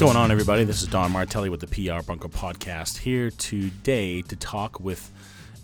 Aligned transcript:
going 0.00 0.16
on, 0.16 0.30
everybody? 0.30 0.64
This 0.64 0.80
is 0.80 0.88
Don 0.88 1.12
Martelli 1.12 1.50
with 1.50 1.60
the 1.60 1.66
PR 1.66 2.02
Bunker 2.02 2.30
Podcast 2.30 2.96
here 2.96 3.30
today 3.32 4.22
to 4.22 4.34
talk 4.34 4.80
with 4.80 5.12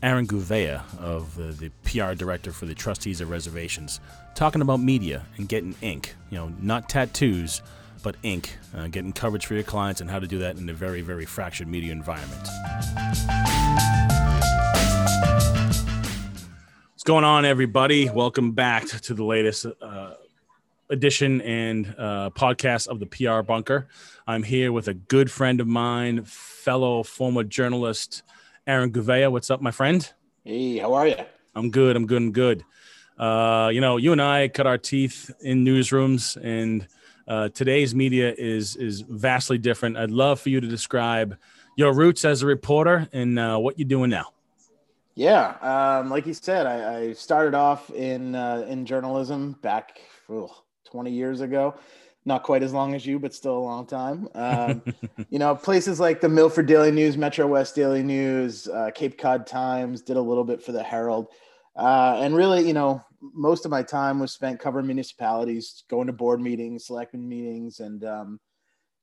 Aaron 0.03 0.27
Gouveia 0.27 0.82
of 0.98 1.35
the 1.37 1.71
PR 1.85 2.12
director 2.12 2.53
for 2.53 2.67
the 2.67 2.75
Trustees 2.75 3.22
of 3.22 3.30
Reservations, 3.30 3.99
talking 4.35 4.61
about 4.61 4.80
media 4.80 5.25
and 5.38 5.49
getting 5.49 5.75
ink. 5.80 6.17
You 6.29 6.37
know, 6.37 6.53
not 6.61 6.86
tattoos, 6.86 7.62
but 8.03 8.17
ink, 8.22 8.59
uh, 8.77 8.89
getting 8.89 9.14
coverage 9.14 9.46
for 9.46 9.54
your 9.54 9.62
clients 9.62 10.03
and 10.03 10.11
how 10.11 10.18
to 10.18 10.27
do 10.27 10.41
that 10.41 10.59
in 10.59 10.68
a 10.68 10.75
very, 10.75 11.00
very 11.00 11.25
fractured 11.25 11.66
media 11.66 11.93
environment. 11.93 12.46
What's 16.93 17.05
going 17.05 17.25
on, 17.25 17.46
everybody? 17.46 18.11
Welcome 18.11 18.53
back 18.53 18.84
to 18.87 19.14
the 19.14 19.25
latest 19.25 19.64
uh, 19.80 20.12
edition 20.91 21.41
and 21.43 21.95
uh, 21.98 22.30
podcast 22.30 22.89
of 22.89 23.00
the 23.00 23.07
PR 23.07 23.43
Bunker. 23.43 23.89
I'm 24.26 24.43
here 24.43 24.72
with 24.72 24.89
a 24.89 24.95
good 24.95 25.31
friend 25.31 25.61
of 25.61 25.67
mine, 25.67 26.25
fellow 26.25 27.03
former 27.03 27.45
journalist, 27.45 28.22
Aaron 28.67 28.90
Gouveia. 28.90 29.31
What's 29.31 29.50
up, 29.50 29.61
my 29.61 29.71
friend? 29.71 30.11
Hey, 30.45 30.79
how 30.79 30.95
are 30.95 31.09
you? 31.09 31.17
I'm 31.54 31.71
good. 31.71 31.96
I'm 31.96 32.06
good. 32.06 32.22
I'm 32.22 32.33
good. 32.33 32.64
Uh, 33.19 33.70
you 33.72 33.81
know, 33.81 33.97
you 33.97 34.12
and 34.12 34.20
I 34.20 34.48
cut 34.48 34.67
our 34.67 34.78
teeth 34.78 35.31
in 35.41 35.64
newsrooms, 35.64 36.36
and 36.42 36.87
uh, 37.27 37.48
today's 37.48 37.95
media 37.95 38.34
is 38.37 38.77
is 38.77 39.00
vastly 39.00 39.59
different. 39.59 39.97
I'd 39.97 40.11
love 40.11 40.41
for 40.41 40.50
you 40.50 40.61
to 40.61 40.69
describe 40.69 41.37
your 41.77 41.92
roots 41.95 42.25
as 42.25 42.42
a 42.42 42.47
reporter 42.47 43.09
and 43.12 43.39
uh, 43.39 43.56
what 43.59 43.78
you're 43.78 43.89
doing 43.89 44.11
now. 44.11 44.33
Yeah, 45.14 45.56
um, 45.62 46.11
like 46.11 46.27
you 46.27 46.34
said, 46.34 46.67
I, 46.67 46.98
I 46.98 47.12
started 47.14 47.55
off 47.55 47.91
in 47.91 48.34
uh, 48.34 48.67
in 48.69 48.84
journalism 48.84 49.56
back. 49.62 49.98
20 50.86 51.11
years 51.11 51.41
ago. 51.41 51.75
Not 52.25 52.42
quite 52.42 52.64
as 52.64 52.72
long 52.72 52.95
as 52.95 53.06
you, 53.06 53.20
but 53.20 53.34
still 53.34 53.56
a 53.56 53.61
long 53.61 53.86
time. 53.86 54.28
Um, 54.34 54.83
you 55.31 55.39
know, 55.39 55.55
places 55.55 56.01
like 56.01 56.20
the 56.20 56.29
Milford 56.29 56.67
Daily 56.67 56.91
News, 56.91 57.17
Metro 57.17 57.47
West 57.47 57.77
Daily 57.77 58.03
News, 58.03 58.67
uh, 58.67 58.91
Cape 58.95 59.17
Cod 59.17 59.47
Times, 59.47 60.03
did 60.03 60.17
a 60.17 60.20
little 60.20 60.42
bit 60.42 60.62
for 60.62 60.73
the 60.73 60.83
Herald. 60.83 61.29
Uh, 61.77 62.19
and 62.20 62.34
really, 62.34 62.67
you 62.67 62.73
know, 62.73 63.01
most 63.20 63.64
of 63.64 63.70
my 63.70 63.83
time 63.83 64.19
was 64.19 64.33
spent 64.33 64.59
covering 64.59 64.87
municipalities, 64.87 65.84
going 65.89 66.07
to 66.07 66.12
board 66.12 66.41
meetings, 66.41 66.87
selecting 66.87 67.29
meetings, 67.29 67.81
and 67.81 68.05
um, 68.05 68.41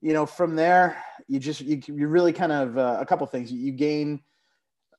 you 0.01 0.11
know, 0.11 0.25
from 0.25 0.55
there, 0.55 1.01
you 1.27 1.39
just 1.39 1.61
you, 1.61 1.81
you 1.87 2.07
really 2.07 2.33
kind 2.33 2.51
of 2.51 2.77
uh, 2.77 2.97
a 2.99 3.05
couple 3.05 3.25
things. 3.27 3.51
You 3.51 3.71
gain 3.71 4.19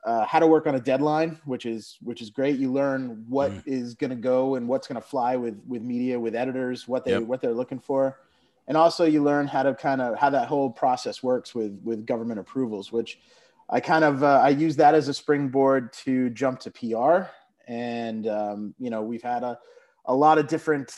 uh, 0.05 0.24
how 0.27 0.38
to 0.38 0.47
work 0.47 0.66
on 0.66 0.74
a 0.74 0.80
deadline, 0.80 1.41
which 1.44 1.64
is 1.64 1.97
which 2.02 2.20
is 2.20 2.30
great. 2.30 2.58
You 2.58 2.70
learn 2.70 3.24
what 3.28 3.50
mm. 3.50 3.62
is 3.66 3.94
going 3.94 4.11
to 4.11 4.16
go 4.16 4.56
and 4.56 4.69
what's 4.69 4.86
going 4.86 5.00
to 5.00 5.06
fly 5.06 5.36
with 5.36 5.58
with 5.66 5.83
media, 5.83 6.20
with 6.20 6.34
editors, 6.34 6.86
what 6.86 7.05
they 7.05 7.12
yep. 7.12 7.22
what 7.22 7.41
they're 7.41 7.55
looking 7.55 7.80
for, 7.80 8.20
and 8.69 8.77
also 8.77 9.05
you 9.05 9.22
learn 9.22 9.46
how 9.46 9.62
to 9.62 9.74
kind 9.74 10.02
of 10.02 10.19
how 10.19 10.28
that 10.30 10.46
whole 10.46 10.70
process 10.70 11.22
works 11.22 11.55
with 11.55 11.80
with 11.83 12.05
government 12.05 12.38
approvals. 12.38 12.92
Which 12.92 13.19
I 13.70 13.80
kind 13.80 14.05
of 14.05 14.22
uh, 14.22 14.41
I 14.42 14.50
use 14.50 14.77
that 14.77 14.94
as 14.94 15.08
a 15.08 15.14
springboard 15.14 15.92
to 16.05 16.28
jump 16.30 16.61
to 16.61 16.70
PR, 16.70 17.30
and 17.66 18.27
um, 18.27 18.74
you 18.78 18.91
know 18.91 19.02
we've 19.02 19.22
had 19.22 19.42
a 19.42 19.58
a 20.05 20.14
lot 20.14 20.36
of 20.36 20.48
different 20.48 20.94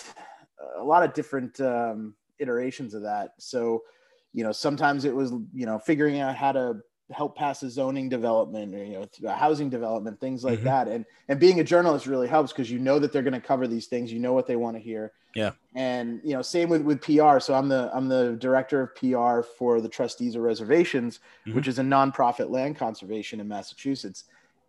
a 0.76 0.82
lot 0.82 1.04
of 1.04 1.14
different 1.14 1.60
um, 1.60 2.14
iterations 2.40 2.92
of 2.92 3.02
that. 3.02 3.34
So 3.38 3.84
you 4.32 4.42
know 4.42 4.50
sometimes 4.50 5.04
it 5.04 5.14
was 5.14 5.30
you 5.54 5.66
know 5.66 5.78
figuring 5.78 6.18
out 6.18 6.34
how 6.34 6.50
to 6.50 6.80
help 7.12 7.36
pass 7.36 7.62
a 7.62 7.70
zoning 7.70 8.08
development 8.08 8.74
or 8.74 8.84
you 8.84 8.94
know 9.22 9.32
housing 9.32 9.70
development 9.70 10.18
things 10.20 10.42
like 10.44 10.56
mm-hmm. 10.56 10.64
that. 10.64 10.88
And 10.88 11.04
and 11.28 11.38
being 11.38 11.60
a 11.60 11.64
journalist 11.64 12.06
really 12.06 12.26
helps 12.26 12.52
because 12.52 12.70
you 12.70 12.78
know 12.78 12.98
that 12.98 13.12
they're 13.12 13.22
going 13.22 13.32
to 13.32 13.40
cover 13.40 13.66
these 13.66 13.86
things 13.86 14.12
you 14.12 14.18
know 14.18 14.32
what 14.32 14.46
they 14.46 14.56
want 14.56 14.76
to 14.76 14.82
hear. 14.82 15.12
Yeah. 15.34 15.52
And 15.74 16.20
you 16.24 16.34
know 16.34 16.42
same 16.42 16.68
with 16.68 16.82
with 16.82 17.00
pr 17.00 17.38
so 17.38 17.54
i'm 17.54 17.68
the 17.68 17.90
i'm 17.94 18.08
the 18.08 18.36
director 18.40 18.80
of 18.80 18.94
pr 18.94 19.46
for 19.56 19.80
the 19.80 19.88
trustees 19.88 20.34
of 20.34 20.42
reservations 20.42 21.20
mm-hmm. 21.46 21.54
which 21.54 21.68
is 21.68 21.78
a 21.78 21.82
nonprofit 21.82 22.50
land 22.50 22.76
conservation 22.76 23.40
in 23.40 23.46
massachusetts. 23.48 24.24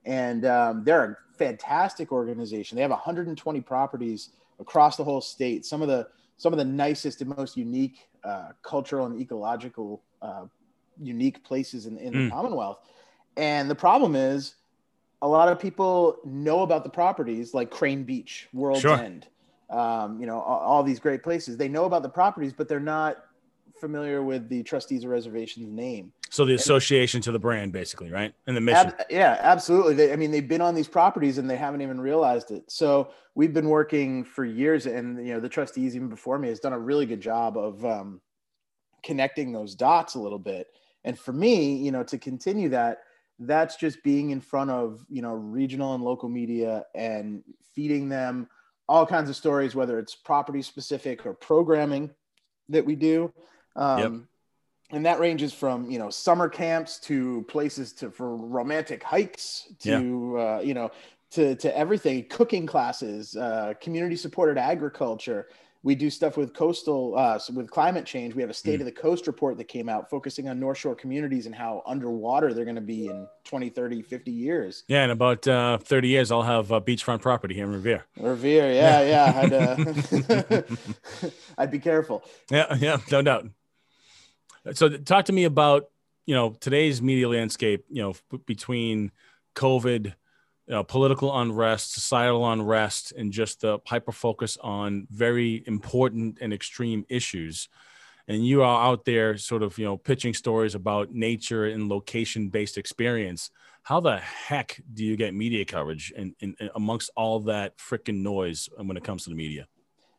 And 0.06 0.46
um, 0.46 0.84
they're 0.86 1.04
a 1.04 1.38
fantastic 1.38 2.12
organization. 2.12 2.78
They 2.78 2.82
have 2.82 2.92
120 2.92 3.62
properties 3.62 4.30
across 4.60 4.96
the 4.96 5.04
whole 5.04 5.22
state. 5.22 5.66
Some 5.66 5.82
of 5.82 5.88
the 5.88 6.08
some 6.38 6.54
of 6.54 6.60
the 6.60 6.66
nicest 6.66 7.22
and 7.22 7.36
most 7.36 7.58
unique 7.58 8.08
uh, 8.24 8.50
cultural 8.62 9.08
and 9.08 9.20
ecological 9.20 10.04
uh, 10.22 10.46
unique 11.02 11.44
places 11.44 11.86
in, 11.86 11.98
in 11.98 12.14
mm. 12.14 12.26
the. 12.26 12.30
Commonwealth. 12.32 12.80
And 13.36 13.70
the 13.70 13.76
problem 13.76 14.16
is, 14.16 14.56
a 15.22 15.28
lot 15.28 15.50
of 15.50 15.60
people 15.60 16.18
know 16.26 16.62
about 16.62 16.84
the 16.84 16.90
properties 16.90 17.54
like 17.54 17.72
Crane 17.72 18.04
Beach, 18.04 18.48
World's 18.54 18.82
sure. 18.82 18.98
End, 18.98 19.28
um, 19.70 20.20
you 20.20 20.28
know, 20.28 20.40
all, 20.40 20.60
all, 20.60 20.84
these 20.84 21.00
great 21.00 21.24
places. 21.24 21.58
They 21.58 21.68
know 21.68 21.86
about 21.86 22.04
the 22.04 22.10
properties, 22.10 22.54
but 22.54 22.68
they're 22.68 22.80
not 22.80 23.18
familiar 23.80 24.22
with 24.22 24.50
the 24.50 24.64
trustees 24.64 25.04
of 25.04 25.10
reservations 25.10 25.68
name. 25.68 26.12
So 26.30 26.46
the 26.46 26.56
association 26.56 27.20
and, 27.20 27.24
to 27.26 27.32
the 27.32 27.40
brand, 27.40 27.72
basically, 27.72 28.12
right? 28.12 28.34
And 28.48 28.56
the 28.56 28.62
mission. 28.62 28.88
Ab- 28.88 29.06
yeah, 29.10 29.38
absolutely. 29.40 29.94
They, 29.94 30.14
I 30.14 30.16
mean, 30.16 30.32
they've 30.32 30.48
been 30.48 30.62
on 30.62 30.76
these 30.76 30.88
properties 30.88 31.38
and 31.38 31.50
they 31.50 31.58
haven't 31.58 31.82
even 31.82 32.00
realized 32.00 32.52
it. 32.52 32.64
So 32.68 33.10
we've 33.36 33.54
been 33.54 33.70
working 33.70 34.24
for 34.24 34.46
years, 34.46 34.86
and 34.86 35.26
you 35.26 35.34
know, 35.34 35.40
the 35.40 35.50
trustees 35.50 35.96
even 35.96 36.10
before 36.10 36.38
me 36.38 36.50
has 36.50 36.60
done 36.60 36.74
a 36.74 36.80
really 36.80 37.06
good 37.06 37.22
job 37.22 37.58
of 37.58 37.84
um, 37.86 38.22
connecting 39.04 39.52
those 39.52 39.76
dots 39.76 40.16
a 40.16 40.20
little 40.20 40.40
bit 40.40 40.68
and 41.08 41.18
for 41.18 41.32
me, 41.32 41.78
you 41.78 41.90
know, 41.90 42.04
to 42.04 42.18
continue 42.18 42.68
that, 42.68 42.98
that's 43.40 43.78
just 43.78 44.04
being 44.04 44.32
in 44.32 44.42
front 44.42 44.72
of, 44.72 45.06
you 45.10 45.22
know, 45.22 45.32
regional 45.32 45.96
and 45.96 46.04
local 46.04 46.28
media 46.28 46.84
and 46.94 47.44
feeding 47.74 48.10
them 48.10 48.50
all 48.90 49.06
kinds 49.06 49.30
of 49.30 49.38
stories, 49.38 49.74
whether 49.74 50.00
it's 50.00 50.16
property 50.16 50.62
specific 50.62 51.26
or 51.26 51.34
programming 51.34 52.10
that 52.68 52.86
we 52.86 52.96
do. 52.96 53.32
Um, 53.78 54.00
yep. 54.00 54.12
And 54.92 55.06
that 55.06 55.22
ranges 55.22 55.54
from, 55.54 55.90
you 55.90 55.98
know, 55.98 56.10
summer 56.10 56.50
camps 56.50 57.00
to 57.02 57.46
places 57.48 57.94
to 57.94 58.12
for 58.12 58.36
romantic 58.36 59.02
hikes 59.02 59.72
to, 59.80 60.34
yeah. 60.36 60.44
uh, 60.44 60.60
you 60.60 60.74
know, 60.74 60.92
to, 61.32 61.56
to 61.56 61.78
everything, 61.78 62.26
cooking 62.30 62.66
classes, 62.66 63.34
uh, 63.38 63.76
community 63.80 64.18
supported 64.18 64.58
agriculture, 64.58 65.48
we 65.88 65.96
do 65.96 66.10
stuff 66.10 66.36
with 66.36 66.54
coastal 66.54 67.18
uh, 67.18 67.40
so 67.40 67.54
with 67.54 67.72
climate 67.72 68.06
change. 68.06 68.36
We 68.36 68.42
have 68.42 68.50
a 68.50 68.54
state 68.54 68.80
mm. 68.80 68.82
of 68.82 68.88
the 68.88 68.92
coast 68.92 69.26
report 69.26 69.58
that 69.58 69.70
came 69.70 69.88
out 69.88 70.10
focusing 70.10 70.50
on 70.50 70.60
north 70.60 70.78
shore 70.78 70.96
communities 70.96 71.46
and 71.46 71.56
how 71.56 71.82
underwater 71.88 72.54
they're 72.54 72.66
going 72.66 72.76
to 72.76 72.82
be 72.82 73.08
in 73.08 73.26
20 73.46 73.70
30 73.70 74.02
50 74.02 74.30
years. 74.30 74.84
Yeah 74.90 75.06
in 75.06 75.12
about 75.12 75.48
uh, 75.48 75.78
30 75.78 76.10
years 76.10 76.30
i'll 76.30 76.42
have 76.42 76.74
uh, 76.74 76.82
beachfront 76.82 77.22
property 77.22 77.56
here 77.56 77.64
in 77.64 77.72
revere. 77.72 78.04
Revere 78.20 78.74
yeah 78.74 79.02
yeah. 79.02 79.42
I'd, 79.42 79.54
uh, 80.52 80.62
I'd 81.58 81.72
be 81.72 81.80
careful. 81.80 82.22
Yeah 82.52 82.76
yeah 82.76 82.98
no 83.10 83.22
doubt. 83.22 83.48
So 84.74 84.90
talk 84.90 85.24
to 85.26 85.32
me 85.32 85.46
about 85.46 85.86
you 86.26 86.36
know 86.36 86.50
today's 86.60 87.02
media 87.02 87.30
landscape 87.30 87.86
you 87.90 88.02
know 88.02 88.14
between 88.46 89.14
covid 89.56 90.16
you 90.68 90.74
know, 90.74 90.84
political 90.84 91.40
unrest, 91.40 91.94
societal 91.94 92.50
unrest, 92.52 93.14
and 93.14 93.32
just 93.32 93.62
the 93.62 93.80
hyper 93.86 94.12
focus 94.12 94.58
on 94.62 95.08
very 95.10 95.64
important 95.66 96.40
and 96.42 96.54
extreme 96.54 97.06
issues. 97.08 97.70
And 98.28 98.46
you 98.46 98.62
are 98.62 98.86
out 98.86 99.06
there 99.06 99.38
sort 99.38 99.64
of, 99.64 99.78
you 99.78 99.86
know, 99.86 99.96
pitching 99.96 100.34
stories 100.34 100.76
about 100.76 101.14
nature 101.14 101.66
and 101.66 101.88
location 101.88 102.50
based 102.50 102.78
experience. 102.78 103.50
How 103.84 104.02
the 104.02 104.18
heck 104.18 104.82
do 104.94 105.06
you 105.06 105.16
get 105.16 105.34
media 105.34 105.64
coverage 105.64 106.12
and, 106.18 106.36
amongst 106.76 107.10
all 107.16 107.40
that 107.42 107.78
freaking 107.78 108.22
noise 108.22 108.68
when 108.76 108.98
it 108.98 109.06
comes 109.06 109.24
to 109.24 109.30
the 109.30 109.38
media? 109.38 109.68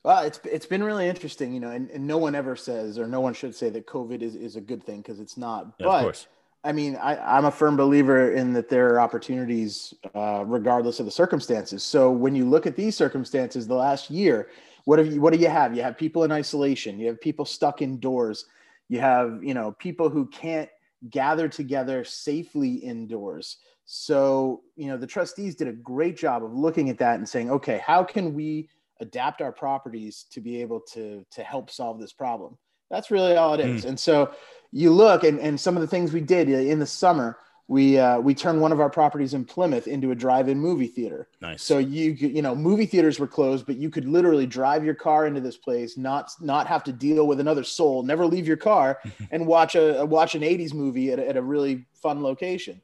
Well, 0.02 0.22
it's 0.22 0.40
it's 0.44 0.64
been 0.64 0.82
really 0.82 1.06
interesting, 1.06 1.52
you 1.52 1.60
know, 1.60 1.70
and, 1.70 1.90
and 1.90 2.06
no 2.06 2.16
one 2.16 2.34
ever 2.34 2.56
says 2.56 2.98
or 2.98 3.06
no 3.06 3.20
one 3.20 3.34
should 3.34 3.54
say 3.54 3.68
that 3.68 3.86
COVID 3.86 4.22
is, 4.22 4.34
is 4.34 4.56
a 4.56 4.60
good 4.62 4.82
thing 4.82 5.02
because 5.02 5.20
it's 5.20 5.36
not. 5.36 5.74
Yeah, 5.78 5.86
but 5.86 6.26
I 6.64 6.72
mean, 6.72 6.96
I, 6.96 7.38
am 7.38 7.44
a 7.44 7.50
firm 7.50 7.76
believer 7.76 8.32
in 8.32 8.52
that 8.54 8.68
there 8.68 8.88
are 8.94 9.00
opportunities 9.00 9.94
uh, 10.14 10.44
regardless 10.44 10.98
of 10.98 11.06
the 11.06 11.12
circumstances. 11.12 11.84
So 11.84 12.10
when 12.10 12.34
you 12.34 12.48
look 12.48 12.66
at 12.66 12.74
these 12.74 12.96
circumstances, 12.96 13.66
the 13.66 13.74
last 13.74 14.10
year, 14.10 14.48
what 14.84 14.98
have 14.98 15.12
you? 15.12 15.20
What 15.20 15.32
do 15.32 15.38
you 15.38 15.48
have? 15.48 15.76
You 15.76 15.82
have 15.82 15.96
people 15.96 16.24
in 16.24 16.32
isolation. 16.32 16.98
You 16.98 17.08
have 17.08 17.20
people 17.20 17.44
stuck 17.44 17.82
indoors. 17.82 18.46
You 18.88 19.00
have 19.00 19.44
you 19.44 19.54
know 19.54 19.72
people 19.72 20.08
who 20.08 20.26
can't 20.26 20.68
gather 21.10 21.46
together 21.48 22.04
safely 22.04 22.74
indoors. 22.74 23.58
So 23.84 24.62
you 24.76 24.88
know 24.88 24.96
the 24.96 25.06
trustees 25.06 25.54
did 25.54 25.68
a 25.68 25.72
great 25.72 26.16
job 26.16 26.42
of 26.42 26.54
looking 26.54 26.88
at 26.88 26.98
that 26.98 27.16
and 27.16 27.28
saying, 27.28 27.50
okay, 27.50 27.82
how 27.86 28.02
can 28.02 28.34
we 28.34 28.68
adapt 29.00 29.42
our 29.42 29.52
properties 29.52 30.24
to 30.30 30.40
be 30.40 30.60
able 30.60 30.80
to 30.94 31.24
to 31.32 31.42
help 31.42 31.70
solve 31.70 32.00
this 32.00 32.12
problem? 32.12 32.56
That's 32.90 33.10
really 33.10 33.36
all 33.36 33.54
it 33.54 33.60
is. 33.60 33.84
Mm. 33.84 33.90
And 33.90 34.00
so 34.00 34.32
you 34.72 34.92
look 34.92 35.24
and, 35.24 35.40
and 35.40 35.58
some 35.58 35.76
of 35.76 35.80
the 35.80 35.86
things 35.86 36.12
we 36.12 36.20
did 36.20 36.48
in 36.48 36.78
the 36.78 36.86
summer, 36.86 37.38
we 37.68 37.98
uh, 37.98 38.18
we 38.18 38.34
turned 38.34 38.62
one 38.62 38.72
of 38.72 38.80
our 38.80 38.88
properties 38.88 39.34
in 39.34 39.44
Plymouth 39.44 39.86
into 39.86 40.10
a 40.10 40.14
drive-in 40.14 40.58
movie 40.58 40.86
theater. 40.86 41.28
Nice. 41.42 41.62
So 41.62 41.76
you 41.78 42.12
you 42.12 42.40
know 42.40 42.54
movie 42.54 42.86
theaters 42.86 43.18
were 43.18 43.26
closed, 43.26 43.66
but 43.66 43.76
you 43.76 43.90
could 43.90 44.06
literally 44.06 44.46
drive 44.46 44.84
your 44.84 44.94
car 44.94 45.26
into 45.26 45.42
this 45.42 45.58
place, 45.58 45.98
not 45.98 46.32
not 46.40 46.66
have 46.66 46.82
to 46.84 46.92
deal 46.92 47.26
with 47.26 47.40
another 47.40 47.62
soul, 47.62 48.02
never 48.02 48.26
leave 48.26 48.46
your 48.46 48.56
car, 48.56 49.00
and 49.30 49.46
watch 49.46 49.74
a 49.74 50.04
watch 50.06 50.34
an 50.34 50.40
'80s 50.42 50.72
movie 50.72 51.12
at 51.12 51.18
a, 51.18 51.28
at 51.28 51.36
a 51.36 51.42
really 51.42 51.84
fun 51.92 52.22
location. 52.22 52.80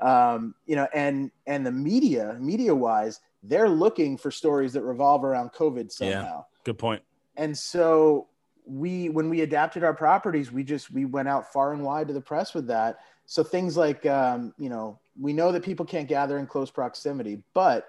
Um, 0.00 0.56
you 0.66 0.74
know, 0.74 0.88
and 0.92 1.30
and 1.46 1.64
the 1.64 1.72
media 1.72 2.36
media 2.40 2.74
wise, 2.74 3.20
they're 3.44 3.68
looking 3.68 4.18
for 4.18 4.32
stories 4.32 4.72
that 4.72 4.82
revolve 4.82 5.24
around 5.24 5.52
COVID 5.52 5.92
somehow. 5.92 6.38
Yeah, 6.38 6.40
good 6.64 6.78
point. 6.78 7.02
And 7.36 7.56
so 7.56 8.26
we 8.66 9.08
when 9.08 9.30
we 9.30 9.42
adapted 9.42 9.84
our 9.84 9.94
properties, 9.94 10.50
we 10.50 10.64
just 10.64 10.90
we 10.90 11.04
went 11.04 11.28
out 11.28 11.52
far 11.52 11.72
and 11.72 11.82
wide 11.82 12.08
to 12.08 12.14
the 12.14 12.20
press 12.20 12.52
with 12.52 12.66
that. 12.66 12.98
So 13.26 13.42
things 13.42 13.76
like 13.76 14.04
um, 14.06 14.52
you 14.58 14.68
know 14.68 14.98
we 15.18 15.32
know 15.32 15.52
that 15.52 15.62
people 15.62 15.86
can't 15.86 16.08
gather 16.08 16.38
in 16.38 16.46
close 16.46 16.70
proximity, 16.70 17.42
but 17.54 17.88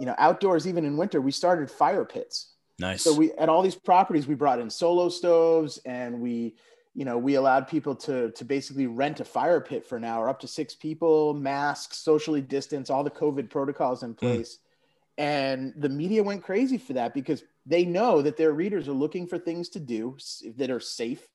you 0.00 0.06
know 0.06 0.14
outdoors 0.18 0.66
even 0.66 0.84
in 0.84 0.96
winter 0.96 1.20
we 1.20 1.30
started 1.30 1.70
fire 1.70 2.04
pits. 2.04 2.54
Nice. 2.78 3.02
So 3.02 3.14
we 3.14 3.32
at 3.32 3.48
all 3.48 3.62
these 3.62 3.74
properties 3.74 4.26
we 4.26 4.34
brought 4.34 4.58
in 4.58 4.68
solo 4.68 5.08
stoves 5.08 5.78
and 5.86 6.20
we 6.20 6.54
you 6.94 7.04
know 7.04 7.18
we 7.18 7.34
allowed 7.36 7.68
people 7.68 7.94
to 7.94 8.30
to 8.32 8.44
basically 8.44 8.86
rent 8.86 9.20
a 9.20 9.24
fire 9.24 9.60
pit 9.60 9.84
for 9.84 9.96
an 9.96 10.04
hour 10.04 10.28
up 10.28 10.40
to 10.40 10.48
six 10.48 10.74
people 10.74 11.34
masks 11.34 11.98
socially 11.98 12.40
distance 12.40 12.90
all 12.90 13.04
the 13.04 13.10
covid 13.10 13.50
protocols 13.50 14.02
in 14.02 14.14
place 14.14 14.56
mm. 14.56 15.24
and 15.24 15.74
the 15.76 15.88
media 15.88 16.22
went 16.22 16.42
crazy 16.42 16.78
for 16.78 16.94
that 16.94 17.12
because 17.12 17.44
they 17.66 17.84
know 17.84 18.22
that 18.22 18.36
their 18.36 18.52
readers 18.52 18.88
are 18.88 18.92
looking 18.92 19.26
for 19.26 19.38
things 19.38 19.68
to 19.70 19.80
do 19.80 20.16
that 20.56 20.70
are 20.70 20.80
safe. 20.80 21.26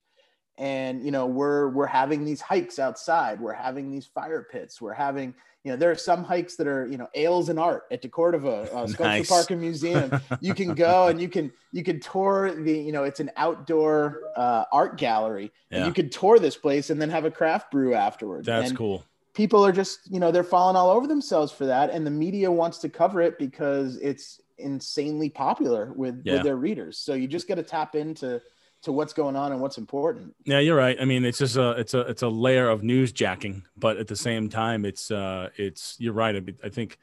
And 0.57 1.04
you 1.04 1.12
know 1.12 1.25
we're 1.25 1.69
we're 1.69 1.88
having 1.88 2.24
these 2.24 2.42
hikes 2.42 2.78
outside. 2.78 3.39
We're 3.39 3.54
having 3.54 3.89
these 3.92 4.06
fire 4.06 4.48
pits. 4.50 4.81
We're 4.81 4.94
having 4.94 5.33
you 5.63 5.72
know 5.72 5.78
there 5.78 5.92
are 5.92 5.95
some 5.95 6.24
hikes 6.24 6.56
that 6.57 6.68
are 6.68 6.86
you 6.88 6.98
know 6.98 7.07
ales 7.16 7.50
and 7.50 7.57
art 7.57 7.83
at 7.89 8.01
decordova 8.01 8.66
uh, 8.74 8.88
sculpture 8.88 9.04
nice. 9.04 9.30
park 9.30 9.51
and 9.51 9.62
museum. 9.62 10.12
You 10.39 10.54
can 10.54 10.74
go 10.75 11.07
and 11.07 11.22
you 11.22 11.30
can 11.30 11.51
you 11.72 11.83
can 11.83 12.00
tour 12.00 12.54
the 12.54 12.78
you 12.78 12.92
know 12.92 13.06
it's 13.06 13.19
an 13.19 13.31
outdoor 13.38 14.22
uh, 14.36 14.66
art 14.72 14.98
gallery. 14.98 15.51
Yeah. 15.72 15.80
and 15.80 15.88
you 15.88 15.94
could 15.94 16.12
tour 16.12 16.38
this 16.38 16.57
place 16.57 16.89
and 16.89 17.01
then 17.01 17.10
have 17.10 17.25
a 17.25 17.31
craft 17.31 17.72
brew 17.72 17.94
afterwards 17.95 18.45
that's 18.45 18.69
and 18.69 18.78
cool. 18.78 19.06
people 19.33 19.66
are 19.66 19.72
just 19.72 20.12
you 20.12 20.19
know 20.19 20.31
they're 20.31 20.44
falling 20.44 20.75
all 20.75 20.89
over 20.89 21.07
themselves 21.07 21.51
for 21.51 21.66
that. 21.66 21.89
And 21.92 22.06
the 22.06 22.12
media 22.12 22.51
wants 22.51 22.78
to 22.80 22.89
cover 22.89 23.22
it 23.22 23.39
because 23.39 23.98
it's 23.98 24.42
insanely 24.62 25.30
popular 25.30 25.92
with 25.94 26.22
yeah. 26.24 26.36
with 26.36 26.44
their 26.44 26.56
readers 26.56 26.98
so 26.98 27.13
you 27.13 27.28
just 27.28 27.48
got 27.48 27.56
to 27.56 27.63
tap 27.63 27.96
into 27.96 28.42
to 28.84 28.92
what's 28.92 29.13
going 29.13 29.36
on 29.36 29.52
and 29.52 29.62
what's 29.62 29.78
important. 29.78 30.36
Yeah, 30.44 30.60
you're 30.60 30.75
right. 30.75 30.98
I 31.00 31.06
mean, 31.06 31.24
it's 31.24 31.38
just 31.38 31.56
a 31.56 31.72
it's 31.72 31.94
a 31.94 32.02
it's 32.02 32.24
a 32.24 32.30
layer 32.30 32.69
of 32.69 32.84
news 32.84 33.12
jacking, 33.12 33.63
but 33.78 33.98
at 33.98 34.08
the 34.08 34.16
same 34.16 34.50
time, 34.50 34.86
it's 34.86 35.12
uh 35.12 35.50
it's 35.56 35.96
you're 36.00 36.13
right. 36.13 36.36
I, 36.36 36.66
I 36.66 36.69
think 36.69 36.98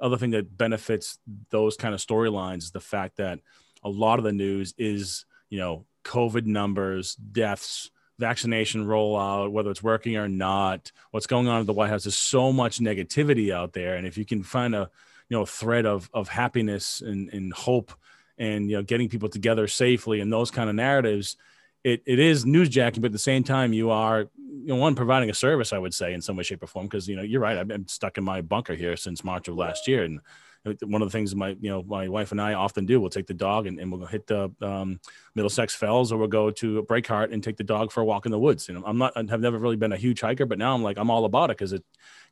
other 0.00 0.16
thing 0.16 0.30
that 0.30 0.56
benefits 0.56 1.18
those 1.50 1.76
kind 1.76 1.94
of 1.94 2.00
storylines 2.00 2.58
is 2.58 2.70
the 2.70 2.80
fact 2.80 3.16
that 3.16 3.40
a 3.82 3.88
lot 3.88 4.18
of 4.18 4.24
the 4.24 4.32
news 4.32 4.74
is 4.78 5.24
you 5.50 5.58
know 5.58 5.84
COVID 6.04 6.46
numbers, 6.46 7.16
deaths, 7.16 7.90
vaccination 8.18 8.86
rollout, 8.86 9.50
whether 9.50 9.70
it's 9.70 9.82
working 9.82 10.16
or 10.16 10.28
not, 10.28 10.92
what's 11.10 11.26
going 11.26 11.48
on 11.48 11.60
at 11.60 11.66
the 11.66 11.72
White 11.72 11.90
House. 11.90 12.04
There's 12.04 12.16
so 12.16 12.52
much 12.52 12.78
negativity 12.78 13.52
out 13.52 13.72
there, 13.72 13.96
and 13.96 14.06
if 14.06 14.16
you 14.16 14.24
can 14.24 14.44
find 14.44 14.74
a 14.74 14.88
you 15.28 15.36
know 15.36 15.44
thread 15.44 15.86
of 15.86 16.10
of 16.12 16.28
happiness 16.28 17.00
and, 17.00 17.28
and 17.32 17.52
hope 17.52 17.92
and 18.38 18.70
you 18.70 18.76
know 18.76 18.82
getting 18.82 19.08
people 19.08 19.28
together 19.28 19.66
safely 19.66 20.20
and 20.20 20.32
those 20.32 20.50
kind 20.50 20.68
of 20.68 20.76
narratives 20.76 21.36
it, 21.82 22.02
it 22.06 22.18
is 22.18 22.44
newsjacking 22.44 23.00
but 23.00 23.06
at 23.06 23.12
the 23.12 23.18
same 23.18 23.44
time 23.44 23.72
you 23.72 23.90
are 23.90 24.20
you 24.38 24.68
know 24.68 24.76
one 24.76 24.94
providing 24.94 25.30
a 25.30 25.34
service 25.34 25.72
i 25.72 25.78
would 25.78 25.94
say 25.94 26.12
in 26.12 26.20
some 26.20 26.36
way 26.36 26.42
shape 26.42 26.62
or 26.62 26.66
form 26.66 26.86
because 26.86 27.08
you 27.08 27.16
know 27.16 27.22
you're 27.22 27.40
right 27.40 27.58
i've 27.58 27.68
been 27.68 27.86
stuck 27.86 28.18
in 28.18 28.24
my 28.24 28.40
bunker 28.40 28.74
here 28.74 28.96
since 28.96 29.24
march 29.24 29.48
of 29.48 29.56
last 29.56 29.86
year 29.86 30.04
and 30.04 30.20
one 30.64 31.02
of 31.02 31.08
the 31.08 31.12
things 31.12 31.34
my 31.34 31.50
you 31.60 31.70
know 31.70 31.82
my 31.82 32.08
wife 32.08 32.32
and 32.32 32.40
I 32.40 32.54
often 32.54 32.86
do. 32.86 33.00
We'll 33.00 33.10
take 33.10 33.26
the 33.26 33.34
dog 33.34 33.66
and, 33.66 33.78
and 33.78 33.92
we'll 33.92 34.06
hit 34.06 34.26
the 34.26 34.50
um, 34.62 35.00
Middlesex 35.34 35.74
Fells, 35.74 36.12
or 36.12 36.18
we'll 36.18 36.28
go 36.28 36.50
to 36.50 36.82
Breakheart 36.84 37.32
and 37.32 37.42
take 37.42 37.56
the 37.56 37.64
dog 37.64 37.92
for 37.92 38.00
a 38.00 38.04
walk 38.04 38.26
in 38.26 38.32
the 38.32 38.38
woods. 38.38 38.68
Know, 38.68 38.82
I'm 38.84 38.98
not 38.98 39.12
I've 39.16 39.40
never 39.40 39.58
really 39.58 39.76
been 39.76 39.92
a 39.92 39.96
huge 39.96 40.20
hiker, 40.20 40.46
but 40.46 40.58
now 40.58 40.74
I'm 40.74 40.82
like 40.82 40.96
I'm 40.96 41.10
all 41.10 41.24
about 41.24 41.50
it 41.50 41.58
because 41.58 41.72
it 41.72 41.84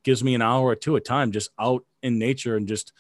gives 0.03 0.25
me 0.25 0.35
an 0.35 0.43
hour 0.43 0.67
or 0.67 0.75
two 0.75 0.97
at 0.97 1.05
time 1.05 1.33
just 1.33 1.51
out 1.59 1.85
in 2.03 2.19
nature 2.19 2.57
and 2.57 2.67
just 2.67 2.93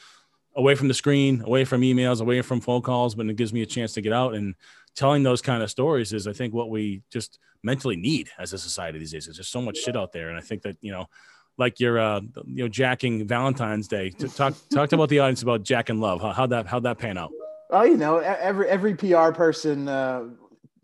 away 0.55 0.75
from 0.75 0.89
the 0.89 0.95
screen, 0.95 1.43
away 1.43 1.65
from 1.65 1.81
emails, 1.81 2.21
away 2.21 2.43
from 2.43 2.61
phone 2.61 2.83
calls, 2.83 3.15
but 3.15 3.27
it 3.27 3.37
gives 3.37 3.53
me 3.53 3.63
a 3.63 3.67
chance 3.67 3.95
to 3.95 4.01
get 4.01 4.13
out 4.13 4.35
and 4.35 4.55
telling 4.95 5.23
those 5.23 5.41
kind 5.41 5.63
of 5.63 5.71
stories 5.71 6.13
is 6.13 6.27
I 6.27 6.33
think 6.33 6.53
what 6.53 6.71
we 6.71 7.03
just 7.11 7.39
mentally 7.63 7.97
need 7.97 8.29
as 8.39 8.53
a 8.53 8.59
society 8.59 8.99
these 8.99 9.13
days. 9.13 9.27
There's 9.27 9.39
just 9.39 9.53
so 9.53 9.63
much 9.63 9.79
shit 9.79 9.97
out 9.97 10.13
there. 10.13 10.29
And 10.29 10.37
I 10.37 10.41
think 10.41 10.63
that, 10.63 10.77
you 10.81 10.93
know, 10.93 11.07
like 11.59 11.81
you're, 11.81 11.99
uh, 11.99 12.21
you 12.47 12.65
know, 12.65 12.69
jacking 12.69 13.27
Valentine's 13.27 13.89
Day. 13.89 14.11
Talk, 14.11 14.55
talk 14.71 14.89
to 14.91 14.97
about 14.97 15.09
the 15.09 15.19
audience 15.19 15.43
about 15.43 15.63
Jack 15.63 15.89
and 15.89 16.01
Love. 16.01 16.21
How, 16.21 16.33
how'd 16.33 16.51
that, 16.51 16.67
how'd 16.67 16.83
that 16.85 16.99
pan 16.99 17.19
out? 17.19 17.33
Oh, 17.71 17.83
you 17.83 17.97
know, 17.97 18.19
every, 18.19 18.69
every 18.69 18.95
PR 18.95 19.31
person, 19.31 19.89
uh, 19.89 20.25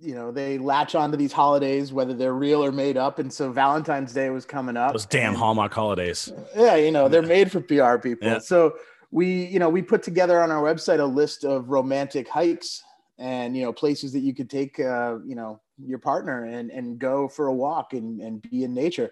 you 0.00 0.15
know, 0.15 0.31
they 0.31 0.59
latch 0.59 0.94
onto 0.94 1.17
these 1.17 1.32
holidays, 1.32 1.93
whether 1.93 2.15
they're 2.15 2.35
real 2.35 2.65
or 2.65 2.73
made 2.73 2.97
up. 2.97 3.19
And 3.19 3.32
so 3.32 3.50
Valentine's 3.50 4.12
Day 4.12 4.31
was 4.31 4.44
coming 4.44 4.76
up. 4.76 4.93
Those 4.93 5.06
damn 5.06 5.35
Hallmark 5.35 5.73
holidays. 5.75 6.32
Yeah. 6.56 6.76
You 6.76 6.93
know, 6.93 7.09
they're 7.09 7.23
made 7.23 7.50
for 7.50 7.61
PR 7.61 7.99
people. 7.99 8.29
Yeah. 8.29 8.38
So, 8.38 8.75
we 9.11 9.47
you 9.47 9.59
know 9.59 9.69
we 9.69 9.82
put 9.82 10.03
together 10.03 10.43
on 10.43 10.50
our 10.50 10.62
website 10.62 11.00
a 11.00 11.05
list 11.05 11.44
of 11.44 11.70
romantic 11.70 12.29
hikes 12.29 12.82
and 13.19 13.56
you 13.56 13.62
know 13.62 13.73
places 13.73 14.12
that 14.12 14.20
you 14.20 14.35
could 14.35 14.50
take 14.50 14.79
uh, 14.81 15.19
you 15.25 15.35
know 15.35 15.61
your 15.79 15.99
partner 15.99 16.44
and 16.44 16.70
and 16.70 16.99
go 16.99 17.29
for 17.29 17.47
a 17.47 17.55
walk 17.55 17.93
and 17.93 18.20
and 18.20 18.43
be 18.43 18.65
in 18.65 18.75
nature 18.75 19.11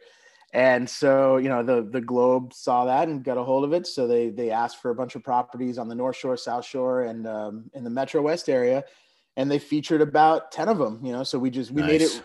and 0.56 0.88
so 0.88 1.36
you 1.36 1.50
know 1.50 1.62
the 1.62 1.82
the 1.82 2.00
globe 2.00 2.52
saw 2.52 2.86
that 2.86 3.08
and 3.08 3.22
got 3.22 3.36
a 3.36 3.44
hold 3.44 3.62
of 3.62 3.74
it 3.74 3.86
so 3.86 4.06
they 4.06 4.30
they 4.30 4.50
asked 4.50 4.80
for 4.80 4.90
a 4.90 4.94
bunch 4.94 5.14
of 5.14 5.22
properties 5.22 5.76
on 5.76 5.86
the 5.86 5.94
north 5.94 6.16
shore 6.16 6.36
south 6.36 6.64
shore 6.64 7.02
and 7.02 7.26
um, 7.26 7.70
in 7.74 7.84
the 7.84 7.90
metro 7.90 8.22
west 8.22 8.48
area 8.48 8.82
and 9.36 9.50
they 9.50 9.58
featured 9.58 10.00
about 10.00 10.50
10 10.50 10.68
of 10.68 10.78
them 10.78 10.98
you 11.04 11.12
know 11.12 11.22
so 11.22 11.38
we 11.38 11.50
just 11.50 11.70
we 11.70 11.82
nice. 11.82 11.90
made 11.90 12.02
it 12.02 12.22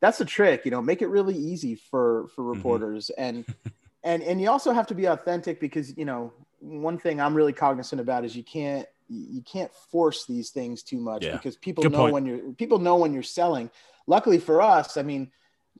that's 0.00 0.18
the 0.18 0.24
trick 0.24 0.64
you 0.64 0.72
know 0.72 0.82
make 0.82 1.02
it 1.02 1.06
really 1.06 1.36
easy 1.36 1.76
for 1.76 2.26
for 2.34 2.42
mm-hmm. 2.42 2.54
reporters 2.54 3.12
mm-hmm. 3.16 3.36
and 3.36 3.54
and 4.02 4.22
and 4.24 4.40
you 4.40 4.50
also 4.50 4.72
have 4.72 4.86
to 4.86 4.94
be 4.94 5.06
authentic 5.06 5.60
because 5.60 5.96
you 5.96 6.04
know 6.04 6.32
one 6.60 6.98
thing 6.98 7.20
I'm 7.20 7.34
really 7.34 7.52
cognizant 7.52 8.00
about 8.00 8.24
is 8.24 8.34
you 8.34 8.42
can't 8.42 8.86
you 9.08 9.42
can't 9.42 9.72
force 9.90 10.26
these 10.26 10.50
things 10.50 10.82
too 10.82 10.98
much 10.98 11.24
yeah. 11.24 11.32
because 11.32 11.56
people 11.56 11.82
Good 11.82 11.92
know 11.92 11.98
point. 11.98 12.12
when 12.12 12.26
you're 12.26 12.52
people 12.54 12.78
know 12.78 12.96
when 12.96 13.12
you're 13.14 13.22
selling. 13.22 13.70
Luckily 14.06 14.38
for 14.38 14.62
us, 14.62 14.96
I 14.96 15.02
mean, 15.02 15.30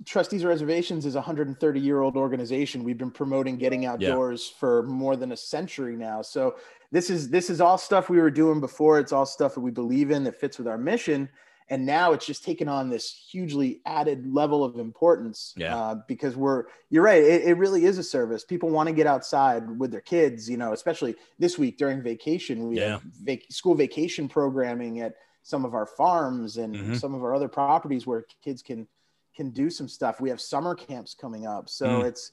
Trustees 0.05 0.45
Reservations 0.45 1.07
is 1.07 1.15
a 1.15 1.19
130 1.19 1.81
year 1.81 2.01
old 2.01 2.17
organization. 2.17 2.85
We've 2.85 2.99
been 2.99 3.11
promoting 3.11 3.57
getting 3.57 3.87
outdoors 3.87 4.51
yeah. 4.51 4.59
for 4.61 4.83
more 4.85 5.17
than 5.17 5.33
a 5.33 5.37
century 5.37 5.97
now. 5.97 6.23
So 6.23 6.57
this 6.93 7.11
is 7.11 7.31
this 7.31 7.51
is 7.51 7.61
all 7.61 7.79
stuff 7.79 8.09
we 8.09 8.19
were 8.19 8.31
doing 8.31 8.61
before. 8.61 8.99
It's 8.99 9.13
all 9.13 9.27
stuff 9.27 9.55
that 9.55 9.61
we 9.61 9.71
believe 9.71 10.11
in 10.11 10.25
that 10.25 10.41
fits 10.41 10.59
with 10.59 10.69
our 10.69 10.79
mission 10.79 11.29
and 11.71 11.85
now 11.85 12.13
it's 12.13 12.27
just 12.27 12.45
taken 12.45 12.69
on 12.69 12.89
this 12.89 13.27
hugely 13.31 13.81
added 13.85 14.27
level 14.33 14.65
of 14.65 14.79
importance 14.79 15.55
yeah. 15.57 15.77
uh, 15.77 15.95
because 16.07 16.37
we're 16.37 16.65
you're 16.91 17.03
right 17.03 17.23
it, 17.23 17.43
it, 17.43 17.59
really 17.59 17.85
is 17.85 17.99
a 17.99 18.03
service 18.03 18.45
people 18.45 18.71
want 18.71 18.89
to 18.89 18.95
get 18.95 19.07
outside 19.07 19.79
with 19.79 19.91
their 19.91 20.01
kids 20.01 20.49
you 20.49 20.57
know 20.57 20.73
especially 20.73 21.15
this 21.39 21.59
week 21.59 21.79
during 21.79 22.03
vacation 22.03 22.69
we 22.69 22.79
yeah. 22.79 22.93
have 22.93 23.03
vac- 23.03 23.51
school 23.51 23.75
vacation 23.75 24.29
programming 24.29 25.01
at 25.01 25.15
some 25.43 25.65
of 25.65 25.75
our 25.75 25.87
farms 25.87 26.57
and 26.57 26.75
mm-hmm. 26.75 26.95
some 26.95 27.15
of 27.15 27.23
our 27.23 27.35
other 27.35 27.49
properties 27.49 28.07
where 28.07 28.25
kids 28.43 28.63
can 28.63 28.87
can 29.39 29.51
do 29.51 29.71
some 29.71 29.87
stuff 29.87 30.21
we 30.21 30.29
have 30.29 30.41
summer 30.41 30.75
camps 30.75 31.15
coming 31.15 31.47
up 31.47 31.69
so 31.69 31.87
mm. 31.87 32.05
it's 32.05 32.33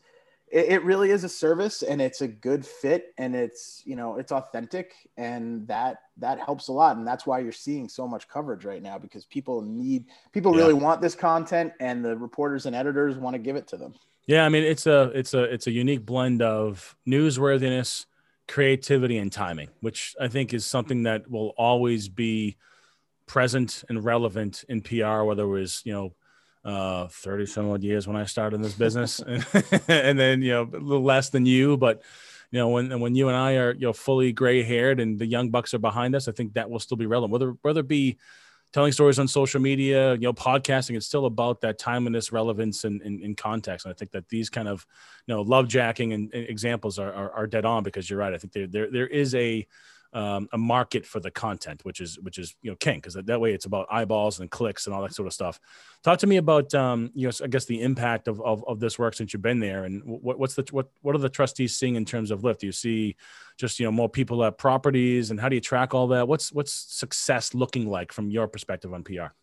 it, 0.52 0.66
it 0.70 0.84
really 0.84 1.12
is 1.12 1.24
a 1.24 1.30
service 1.30 1.84
and 1.84 2.02
it's 2.02 2.22
a 2.22 2.28
good 2.28 2.66
fit 2.66 3.14
and 3.20 3.36
it's 3.36 3.84
you 3.86 3.96
know 3.96 4.18
it's 4.18 4.32
authentic 4.32 4.94
and 5.16 5.68
that 5.68 5.98
that 6.18 6.40
helps 6.40 6.68
a 6.68 6.72
lot 6.72 6.98
and 6.98 7.06
that's 7.06 7.28
why 7.28 7.38
you're 7.38 7.52
seeing 7.52 7.88
so 7.88 8.08
much 8.08 8.28
coverage 8.28 8.66
right 8.66 8.82
now 8.82 8.98
because 8.98 9.24
people 9.26 9.62
need 9.62 10.06
people 10.32 10.52
yeah. 10.54 10.62
really 10.62 10.74
want 10.74 11.00
this 11.00 11.14
content 11.14 11.72
and 11.80 12.04
the 12.04 12.18
reporters 12.18 12.66
and 12.66 12.76
editors 12.76 13.18
want 13.18 13.36
to 13.36 13.40
give 13.40 13.56
it 13.56 13.68
to 13.68 13.78
them 13.78 13.94
yeah 14.26 14.44
i 14.44 14.50
mean 14.50 14.64
it's 14.64 14.88
a 14.88 15.12
it's 15.14 15.36
a 15.36 15.44
it's 15.44 15.68
a 15.68 15.72
unique 15.72 16.04
blend 16.04 16.42
of 16.42 16.96
newsworthiness 17.08 18.08
creativity 18.48 19.20
and 19.20 19.32
timing 19.32 19.70
which 19.82 20.16
i 20.20 20.28
think 20.28 20.56
is 20.56 20.66
something 20.66 21.04
that 21.04 21.30
will 21.30 21.54
always 21.56 22.10
be 22.10 22.58
present 23.28 23.84
and 23.90 24.04
relevant 24.04 24.64
in 24.70 24.82
pr 24.82 25.22
whether 25.22 25.44
it 25.44 25.48
was 25.48 25.84
you 25.86 25.94
know 25.94 26.12
uh, 26.66 27.08
30 27.08 27.46
some 27.46 27.70
odd 27.70 27.84
years 27.84 28.08
when 28.08 28.18
I 28.18 28.26
started 28.26 28.58
in 28.58 28.62
this 28.64 28.74
business, 28.74 29.20
and 29.88 30.20
then 30.20 30.42
you 30.42 30.52
know 30.52 30.64
a 30.64 30.78
little 30.78 31.04
less 31.04 31.30
than 31.30 31.46
you, 31.46 31.78
but 31.78 32.02
you 32.52 32.60
know 32.60 32.70
when 32.70 33.00
when 33.00 33.16
you 33.16 33.28
and 33.28 33.38
I 33.38 33.54
are 33.58 33.74
you 33.74 33.82
know 33.82 33.94
fully 33.94 34.34
gray 34.34 34.64
haired 34.64 35.00
and 35.00 35.20
the 35.20 35.28
young 35.28 35.52
bucks 35.52 35.74
are 35.74 35.80
behind 35.80 36.16
us, 36.16 36.28
I 36.28 36.32
think 36.32 36.54
that 36.54 36.70
will 36.70 36.80
still 36.80 36.98
be 36.98 37.06
relevant. 37.06 37.32
Whether 37.32 37.52
whether 37.62 37.82
it 37.82 37.88
be 37.88 38.18
telling 38.74 38.92
stories 38.92 39.20
on 39.20 39.28
social 39.28 39.62
media, 39.62 40.16
you 40.16 40.22
know, 40.22 40.34
podcasting, 40.34 40.98
it's 40.98 41.06
still 41.06 41.28
about 41.28 41.62
that 41.62 41.80
timeliness, 41.80 42.34
relevance, 42.34 42.84
and 42.84 43.02
in 43.02 43.34
context. 43.34 43.86
And 43.86 43.94
I 43.94 43.96
think 43.96 44.12
that 44.12 44.28
these 44.28 44.50
kind 44.50 44.68
of 44.68 44.86
you 45.28 45.36
know 45.36 45.44
love 45.44 45.68
jacking 45.68 46.14
and, 46.14 46.34
and 46.34 46.50
examples 46.50 46.98
are, 47.00 47.14
are, 47.14 47.32
are 47.32 47.48
dead 47.48 47.66
on 47.66 47.84
because 47.84 48.10
you're 48.10 48.20
right. 48.20 48.34
I 48.34 48.38
think 48.38 48.54
there 48.54 48.68
there 48.68 48.92
there 48.92 49.08
is 49.08 49.36
a 49.36 49.68
um, 50.16 50.48
a 50.54 50.58
market 50.58 51.06
for 51.06 51.20
the 51.20 51.30
content, 51.30 51.84
which 51.84 52.00
is 52.00 52.18
which 52.22 52.40
is 52.40 52.56
you 52.62 52.72
know 52.72 52.78
king 52.78 52.98
because 53.00 53.14
that, 53.16 53.26
that, 53.26 53.42
way 53.42 53.54
it's 53.54 53.66
about 53.66 53.86
eyeballs 53.92 54.40
and 54.40 54.50
clicks 54.50 54.86
and 54.86 54.96
all 54.96 55.02
that 55.02 55.14
sort 55.14 55.28
of 55.28 55.34
stuff. 55.34 55.60
Talk 56.04 56.20
to 56.20 56.28
me 56.28 56.38
about 56.38 56.74
um, 56.74 57.12
you 57.14 57.28
know 57.28 57.34
I 57.44 57.48
guess 57.48 57.66
the 57.66 57.82
impact 57.82 58.30
of, 58.30 58.42
of, 58.42 58.64
of 58.66 58.80
this 58.80 58.98
work 58.98 59.14
since 59.14 59.34
you've 59.34 59.42
been 59.42 59.60
there, 59.60 59.84
and 59.84 60.02
what, 60.06 60.40
what's 60.40 60.56
the 60.56 60.66
what 60.72 60.90
what 61.02 61.16
are 61.16 61.20
the 61.20 61.30
trustees 61.30 61.76
seeing 61.76 61.96
in 61.96 62.06
terms 62.06 62.32
of 62.32 62.46
lift? 62.46 62.62
Do 62.62 62.66
you 62.66 62.72
see 62.72 63.18
just 63.58 63.78
you 63.78 63.86
know 63.86 63.92
more 63.92 64.08
people 64.08 64.42
at 64.46 64.58
properties, 64.58 65.32
and 65.32 65.40
how 65.40 65.50
do 65.50 65.56
you 65.56 65.62
track 65.62 65.94
all 65.94 66.08
that? 66.08 66.28
What's 66.30 66.50
what's 66.54 66.72
success 66.72 67.54
looking 67.54 67.90
like 67.90 68.14
from 68.14 68.30
your 68.30 68.48
perspective 68.48 68.94
on 68.94 69.04
PR? 69.04 69.34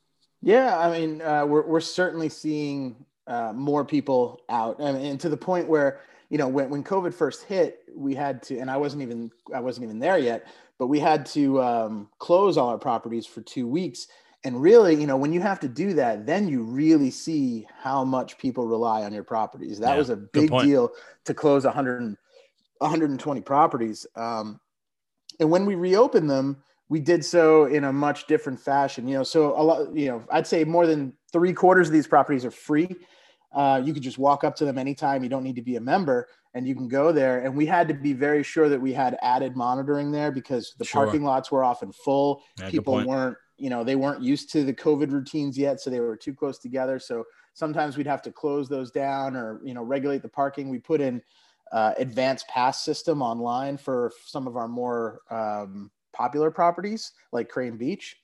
Yeah, 0.40 0.78
I 0.78 0.90
mean 0.98 1.20
uh, 1.20 1.44
we're 1.44 1.66
we're 1.66 1.80
certainly 1.80 2.30
seeing 2.30 2.96
uh, 3.26 3.52
more 3.54 3.84
people 3.84 4.40
out, 4.48 4.80
I 4.80 4.92
mean, 4.92 5.04
and 5.04 5.20
to 5.20 5.28
the 5.28 5.36
point 5.36 5.68
where 5.68 6.00
you 6.32 6.38
know 6.38 6.48
when, 6.48 6.70
when 6.70 6.82
covid 6.82 7.14
first 7.14 7.44
hit 7.44 7.80
we 7.94 8.14
had 8.14 8.42
to 8.42 8.58
and 8.58 8.70
i 8.70 8.76
wasn't 8.76 9.02
even 9.02 9.30
i 9.54 9.60
wasn't 9.60 9.84
even 9.84 10.00
there 10.00 10.18
yet 10.18 10.48
but 10.78 10.88
we 10.88 10.98
had 10.98 11.24
to 11.26 11.62
um, 11.62 12.08
close 12.18 12.56
all 12.56 12.70
our 12.70 12.78
properties 12.78 13.26
for 13.26 13.42
two 13.42 13.68
weeks 13.68 14.08
And 14.44 14.60
really, 14.60 14.94
you 15.00 15.06
know, 15.06 15.16
when 15.16 15.32
you 15.32 15.40
have 15.40 15.60
to 15.60 15.68
do 15.68 15.94
that, 15.94 16.26
then 16.26 16.48
you 16.48 16.64
really 16.64 17.10
see 17.12 17.66
how 17.80 18.04
much 18.04 18.38
people 18.38 18.66
rely 18.66 19.04
on 19.04 19.12
your 19.12 19.22
properties. 19.22 19.78
That 19.78 19.92
Yeah, 19.92 19.98
was 19.98 20.10
a 20.10 20.16
big 20.16 20.50
deal 20.58 20.90
to 21.26 21.34
close 21.34 21.64
100, 21.64 22.16
120 22.78 23.40
properties. 23.42 24.06
Um, 24.16 24.60
and 25.38 25.50
when 25.50 25.64
we 25.66 25.76
reopened 25.76 26.28
them, 26.28 26.62
we 26.88 27.00
did 27.00 27.24
so 27.24 27.66
in 27.66 27.84
a 27.84 27.92
much 27.92 28.26
different 28.26 28.60
fashion. 28.60 29.06
You 29.06 29.18
know, 29.18 29.22
so 29.22 29.58
a 29.58 29.62
lot, 29.62 29.94
you 29.94 30.08
know, 30.08 30.24
I'd 30.30 30.46
say 30.46 30.64
more 30.64 30.86
than 30.86 31.12
three 31.32 31.52
quarters 31.52 31.88
of 31.88 31.92
these 31.92 32.08
properties 32.08 32.44
are 32.44 32.50
free. 32.50 32.96
Uh, 33.52 33.82
you 33.84 33.92
could 33.92 34.02
just 34.02 34.18
walk 34.18 34.44
up 34.44 34.56
to 34.56 34.64
them 34.64 34.78
anytime. 34.78 35.22
You 35.22 35.28
don't 35.28 35.44
need 35.44 35.56
to 35.56 35.62
be 35.62 35.76
a 35.76 35.80
member, 35.80 36.28
and 36.54 36.66
you 36.66 36.74
can 36.74 36.88
go 36.88 37.12
there. 37.12 37.40
And 37.40 37.54
we 37.56 37.66
had 37.66 37.88
to 37.88 37.94
be 37.94 38.12
very 38.12 38.42
sure 38.42 38.68
that 38.68 38.80
we 38.80 38.92
had 38.92 39.18
added 39.22 39.56
monitoring 39.56 40.10
there 40.10 40.30
because 40.30 40.74
the 40.78 40.84
Sure. 40.84 41.04
parking 41.04 41.22
lots 41.22 41.50
were 41.50 41.64
often 41.64 41.92
full. 41.92 42.42
Yeah, 42.58 42.70
People 42.70 43.04
weren't, 43.04 43.36
you 43.58 43.70
know, 43.70 43.84
they 43.84 43.96
weren't 43.96 44.22
used 44.22 44.50
to 44.52 44.64
the 44.64 44.72
COVID 44.72 45.10
routines 45.12 45.58
yet, 45.58 45.80
so 45.80 45.90
they 45.90 46.00
were 46.00 46.16
too 46.16 46.34
close 46.34 46.58
together. 46.58 46.98
So 46.98 47.24
sometimes 47.54 47.96
we'd 47.96 48.06
have 48.06 48.22
to 48.22 48.32
close 48.32 48.68
those 48.68 48.90
down 48.90 49.36
or 49.36 49.60
you 49.64 49.74
know 49.74 49.82
regulate 49.82 50.22
the 50.22 50.28
parking. 50.28 50.68
We 50.70 50.78
put 50.78 51.00
in 51.00 51.22
uh, 51.72 51.94
advanced 51.98 52.48
pass 52.48 52.84
system 52.84 53.22
online 53.22 53.76
for 53.76 54.12
some 54.26 54.46
of 54.46 54.56
our 54.56 54.68
more 54.68 55.20
um, 55.30 55.90
popular 56.12 56.50
properties 56.50 57.12
like 57.32 57.48
Crane 57.48 57.76
Beach. 57.76 58.16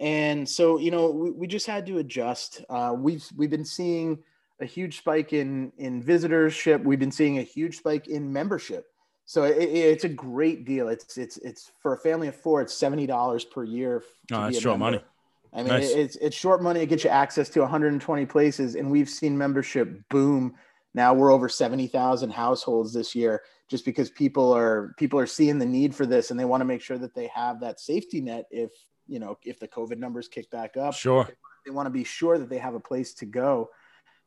And 0.00 0.46
so, 0.48 0.78
you 0.78 0.90
know, 0.90 1.10
we, 1.10 1.30
we 1.30 1.46
just 1.46 1.66
had 1.66 1.86
to 1.86 1.98
adjust. 1.98 2.64
Uh, 2.68 2.94
we've 2.96 3.26
we've 3.36 3.50
been 3.50 3.64
seeing 3.64 4.18
a 4.60 4.64
huge 4.64 4.98
spike 4.98 5.32
in 5.32 5.72
in 5.78 6.02
visitorship. 6.02 6.82
We've 6.84 6.98
been 6.98 7.10
seeing 7.12 7.38
a 7.38 7.42
huge 7.42 7.78
spike 7.78 8.06
in 8.08 8.32
membership. 8.32 8.86
So 9.26 9.44
it, 9.44 9.56
it- 9.58 9.68
it's 9.74 10.04
a 10.04 10.08
great 10.08 10.64
deal. 10.64 10.88
It's 10.88 11.16
it's 11.18 11.36
it's 11.38 11.72
for 11.80 11.94
a 11.94 11.98
family 11.98 12.28
of 12.28 12.36
four. 12.36 12.60
It's 12.62 12.74
seventy 12.74 13.06
dollars 13.06 13.44
per 13.44 13.64
year. 13.64 14.02
Oh, 14.32 14.42
that's 14.44 14.60
short 14.60 14.78
member. 14.78 14.98
money. 14.98 15.04
I 15.52 15.58
mean, 15.58 15.68
Nice. 15.68 15.90
it- 15.90 15.98
it's 15.98 16.16
it's 16.16 16.36
short 16.36 16.62
money. 16.62 16.80
It 16.80 16.86
gets 16.88 17.04
you 17.04 17.10
access 17.10 17.48
to 17.50 17.60
120 17.60 18.26
places, 18.26 18.74
and 18.74 18.90
we've 18.90 19.08
seen 19.08 19.36
membership 19.36 20.00
boom. 20.10 20.54
Now 20.96 21.12
we're 21.12 21.32
over 21.32 21.48
70,000 21.48 22.30
households 22.30 22.92
this 22.92 23.16
year, 23.16 23.42
just 23.68 23.84
because 23.84 24.10
people 24.10 24.52
are 24.52 24.94
people 24.96 25.18
are 25.18 25.26
seeing 25.26 25.58
the 25.58 25.66
need 25.66 25.94
for 25.94 26.06
this, 26.06 26.30
and 26.30 26.38
they 26.38 26.44
want 26.44 26.60
to 26.60 26.64
make 26.64 26.82
sure 26.82 26.98
that 26.98 27.14
they 27.14 27.26
have 27.28 27.60
that 27.60 27.80
safety 27.80 28.20
net 28.20 28.46
if 28.50 28.70
you 29.08 29.18
know 29.18 29.36
if 29.42 29.58
the 29.58 29.66
COVID 29.68 29.98
numbers 29.98 30.28
kick 30.28 30.48
back 30.50 30.76
up 30.76 30.94
Sure. 30.94 31.28
they 31.64 31.70
want 31.72 31.86
to 31.86 31.90
be 31.90 32.04
sure 32.04 32.38
that 32.38 32.48
they 32.48 32.58
have 32.58 32.74
a 32.74 32.80
place 32.80 33.14
to 33.14 33.26
go. 33.26 33.70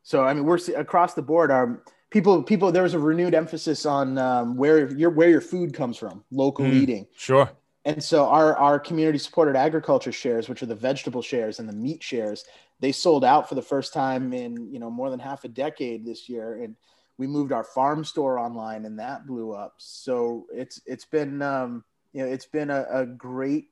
So 0.08 0.24
I 0.24 0.32
mean, 0.32 0.44
we're 0.44 0.58
across 0.74 1.12
the 1.12 1.20
board. 1.20 1.50
Our 1.50 1.82
people, 2.08 2.42
people, 2.42 2.72
there 2.72 2.82
was 2.82 2.94
a 2.94 2.98
renewed 2.98 3.34
emphasis 3.34 3.84
on 3.84 4.16
um, 4.16 4.56
where 4.56 4.90
your 4.94 5.10
where 5.10 5.28
your 5.28 5.42
food 5.42 5.74
comes 5.74 5.98
from, 5.98 6.24
local 6.30 6.64
Mm. 6.64 6.72
eating, 6.72 7.06
Sure. 7.14 7.50
and 7.84 8.02
so 8.02 8.24
our 8.24 8.56
our 8.56 8.78
community 8.80 9.18
supported 9.18 9.54
agriculture 9.54 10.10
shares, 10.10 10.48
which 10.48 10.62
are 10.62 10.66
the 10.66 10.74
vegetable 10.74 11.20
shares 11.20 11.58
and 11.58 11.68
the 11.68 11.74
meat 11.74 12.02
shares, 12.02 12.46
they 12.80 12.90
sold 12.90 13.22
out 13.22 13.50
for 13.50 13.54
the 13.54 13.60
first 13.60 13.92
time 13.92 14.32
in 14.32 14.72
you 14.72 14.78
know 14.78 14.90
more 14.90 15.10
than 15.10 15.20
half 15.20 15.44
a 15.44 15.48
decade 15.48 16.06
this 16.06 16.26
year, 16.26 16.62
and 16.62 16.74
we 17.18 17.26
moved 17.26 17.52
our 17.52 17.64
farm 17.64 18.02
store 18.02 18.38
online, 18.38 18.86
and 18.86 18.98
that 18.98 19.26
blew 19.26 19.52
up. 19.52 19.74
So 19.76 20.46
it's 20.50 20.80
it's 20.86 21.04
been 21.04 21.42
um, 21.42 21.84
you 22.14 22.22
know 22.22 22.32
it's 22.32 22.46
been 22.46 22.70
a, 22.70 22.86
a 22.90 23.04
great 23.04 23.66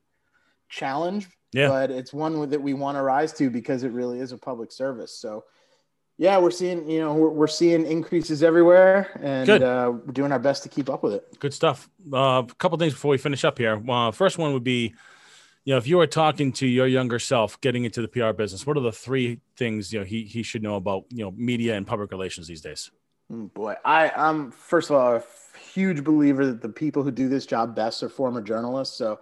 challenge, 0.69 1.28
Yeah. 1.55 1.69
but 1.69 1.90
it's 1.90 2.12
one 2.12 2.50
that 2.50 2.61
we 2.61 2.75
want 2.75 2.99
to 2.99 3.02
rise 3.02 3.33
to 3.38 3.49
because 3.49 3.85
it 3.85 3.93
really 3.93 4.21
is 4.21 4.33
a 4.33 4.37
public 4.37 4.71
service. 4.71 5.16
So. 5.19 5.45
Yeah, 6.18 6.38
we're 6.38 6.50
seeing, 6.50 6.88
you 6.88 7.00
know, 7.00 7.12
we're, 7.12 7.28
we're 7.28 7.46
seeing 7.46 7.85
increases 7.85 8.42
everywhere, 8.42 9.11
and 9.23 9.50
uh, 9.50 9.92
we're 9.92 10.12
doing 10.12 10.32
our 10.32 10.38
best 10.38 10.62
to 10.62 10.70
keep 10.70 10.88
up 10.88 11.02
with 11.02 11.12
it. 11.12 11.38
Good 11.40 11.52
stuff. 11.52 11.90
Uh, 12.11 12.42
a 12.49 12.54
couple 12.58 12.78
things 12.78 12.94
before 12.94 13.11
we 13.11 13.18
finish 13.18 13.44
up 13.44 13.58
here. 13.58 13.82
Uh, 13.87 14.11
first 14.12 14.38
one 14.38 14.54
would 14.54 14.64
be, 14.64 14.94
you 15.64 15.75
know, 15.75 15.76
if 15.76 15.87
you 15.87 15.99
were 15.99 16.06
talking 16.06 16.52
to 16.52 16.66
your 16.66 16.87
younger 16.87 17.18
self 17.18 17.61
getting 17.61 17.85
into 17.85 18.00
the 18.00 18.08
PR 18.08 18.32
business, 18.32 18.66
what 18.66 18.78
are 18.78 18.82
the 18.82 18.92
three 18.92 19.40
things 19.56 19.92
you 19.92 19.99
know 19.99 20.04
he 20.06 20.23
he 20.23 20.42
should 20.42 20.62
know 20.62 20.76
about 20.76 21.04
you 21.11 21.25
know 21.25 21.32
media 21.37 21.75
and 21.76 21.87
public 21.87 22.12
relations 22.12 22.46
these 22.46 22.61
days? 22.61 22.90
Mm, 23.30 23.52
Boy, 23.52 23.75
I, 23.85 24.11
I'm 24.11 24.52
first 24.52 24.90
of 24.90 24.96
all 24.96 25.16
a 25.16 25.23
huge 25.75 26.04
believer 26.04 26.46
that 26.46 26.62
the 26.62 26.68
people 26.68 27.02
who 27.02 27.11
do 27.11 27.28
this 27.28 27.44
job 27.44 27.75
best 27.75 28.02
are 28.02 28.08
former 28.08 28.40
journalists. 28.40 28.96
So 28.96 29.18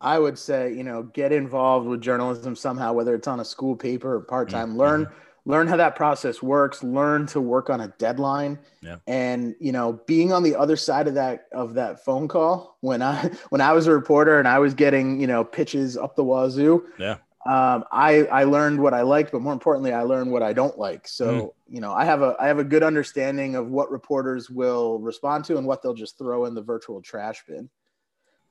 I 0.00 0.18
would 0.20 0.38
say, 0.38 0.72
you 0.72 0.84
know, 0.84 1.02
get 1.02 1.32
involved 1.32 1.88
with 1.88 2.00
journalism 2.00 2.54
somehow, 2.54 2.92
whether 2.92 3.14
it's 3.14 3.26
on 3.26 3.40
a 3.40 3.44
school 3.44 3.74
paper 3.74 4.14
or 4.14 4.20
part 4.20 4.48
time. 4.48 4.74
Mhm. 4.74 4.76
Learn 4.76 5.08
learn 5.44 5.66
how 5.66 5.76
that 5.76 5.96
process 5.96 6.42
works. 6.42 6.82
Learn 6.82 7.26
to 7.28 7.40
work 7.40 7.70
on 7.70 7.80
a 7.80 7.88
deadline. 7.98 8.58
Yeah. 8.82 8.96
And 9.06 9.54
you 9.60 9.72
know, 9.72 10.00
being 10.06 10.32
on 10.32 10.42
the 10.42 10.54
other 10.56 10.76
side 10.76 11.08
of 11.08 11.14
that 11.14 11.46
of 11.52 11.74
that 11.74 12.04
phone 12.04 12.28
call 12.28 12.76
when 12.80 13.02
I 13.02 13.30
when 13.50 13.60
I 13.60 13.72
was 13.72 13.86
a 13.86 13.92
reporter 13.92 14.38
and 14.38 14.46
I 14.48 14.58
was 14.58 14.74
getting 14.74 15.20
you 15.20 15.26
know 15.26 15.44
pitches 15.44 15.96
up 15.96 16.16
the 16.16 16.24
wazoo. 16.24 16.84
Yeah. 16.98 17.16
Um, 17.46 17.84
I 17.90 18.24
I 18.26 18.44
learned 18.44 18.80
what 18.82 18.92
I 18.92 19.02
liked, 19.02 19.32
but 19.32 19.40
more 19.40 19.52
importantly, 19.54 19.92
I 19.92 20.02
learned 20.02 20.30
what 20.30 20.42
I 20.42 20.52
don't 20.52 20.78
like. 20.78 21.08
So 21.08 21.26
Mm. 21.32 21.50
you 21.68 21.80
know, 21.80 21.92
I 21.94 22.04
have 22.04 22.20
a 22.20 22.36
I 22.38 22.46
have 22.48 22.58
a 22.58 22.64
good 22.64 22.82
understanding 22.82 23.54
of 23.54 23.68
what 23.68 23.90
reporters 23.90 24.50
will 24.50 24.98
respond 24.98 25.44
to 25.46 25.56
and 25.56 25.66
what 25.66 25.82
they'll 25.82 25.94
just 25.94 26.18
throw 26.18 26.44
in 26.44 26.54
the 26.54 26.62
virtual 26.62 27.00
trash 27.00 27.44
bin. 27.46 27.70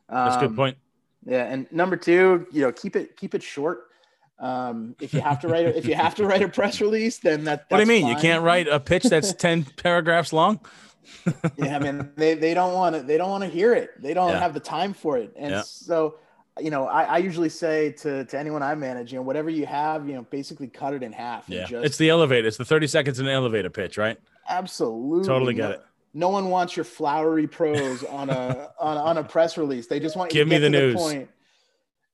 That's 0.09 0.37
a 0.37 0.39
good 0.39 0.49
Um, 0.49 0.55
point. 0.55 0.77
Yeah, 1.25 1.43
and 1.43 1.69
number 1.71 1.97
two, 1.97 2.47
you 2.51 2.61
know, 2.61 2.71
keep 2.71 2.95
it 2.95 3.17
keep 3.17 3.35
it 3.35 3.43
short. 3.43 3.87
Um, 4.39 4.95
if 5.01 5.13
you 5.13 5.21
have 5.21 5.39
to 5.41 5.47
write 5.47 5.65
a, 5.65 5.77
if 5.77 5.87
you 5.87 5.95
have 5.95 6.15
to 6.15 6.25
write 6.25 6.43
a 6.43 6.47
press 6.49 6.79
release, 6.79 7.17
then 7.19 7.45
that. 7.45 7.65
What 7.69 7.77
do 7.77 7.81
you 7.83 7.87
that's 7.87 8.03
mean? 8.03 8.07
You 8.07 8.15
can't 8.15 8.43
write 8.43 8.67
a 8.67 8.79
pitch 8.79 9.03
that's 9.03 9.33
ten 9.45 9.63
paragraphs 9.63 10.31
long? 10.31 10.59
yeah, 11.57 11.75
I 11.75 11.79
mean, 11.79 12.11
they, 12.15 12.33
they 12.35 12.53
don't 12.53 12.73
want 12.73 12.95
to, 12.95 13.01
they 13.01 13.17
don't 13.17 13.29
want 13.29 13.43
to 13.43 13.49
hear 13.49 13.73
it. 13.73 14.01
They 14.01 14.13
don't 14.13 14.31
Yeah. 14.31 14.39
have 14.39 14.53
the 14.53 14.59
time 14.59 14.93
for 14.93 15.17
it. 15.17 15.33
And 15.37 15.51
Yeah. 15.51 15.61
so, 15.61 16.15
you 16.59 16.69
know, 16.69 16.85
I, 16.87 17.03
I 17.03 17.17
usually 17.19 17.49
say 17.49 17.93
to, 17.93 18.25
to 18.25 18.37
anyone 18.37 18.61
I 18.61 18.75
manage, 18.75 19.11
you 19.11 19.17
know, 19.19 19.23
whatever 19.23 19.49
you 19.49 19.65
have, 19.65 20.07
you 20.07 20.15
know, 20.15 20.23
basically 20.23 20.67
cut 20.67 20.93
it 20.93 21.03
in 21.03 21.11
half. 21.13 21.47
and 21.47 21.55
Yeah, 21.57 21.65
just, 21.65 21.85
it's 21.85 21.97
the 21.97 22.09
elevator. 22.09 22.47
It's 22.47 22.57
the 22.57 22.65
thirty 22.65 22.87
seconds 22.87 23.19
in 23.19 23.25
an 23.25 23.31
elevator 23.33 23.69
pitch, 23.69 23.97
right? 23.97 24.17
absolutely 24.49 25.27
Totally 25.27 25.53
get 25.53 25.63
no, 25.63 25.71
it. 25.71 25.81
No 26.13 26.29
one 26.29 26.49
wants 26.49 26.75
your 26.75 26.83
flowery 26.85 27.47
prose 27.47 28.03
on 28.03 28.29
a, 28.29 28.69
on, 28.79 28.97
on 28.97 29.17
a 29.17 29.23
press 29.23 29.57
release. 29.57 29.87
They 29.87 29.99
just 29.99 30.15
want 30.15 30.33
you 30.33 30.39
Give 30.39 30.47
to 30.47 30.49
me 30.49 30.55
get 30.57 30.71
the 30.71 30.77
to 30.77 30.87
news. 30.87 30.95
point. 30.95 31.29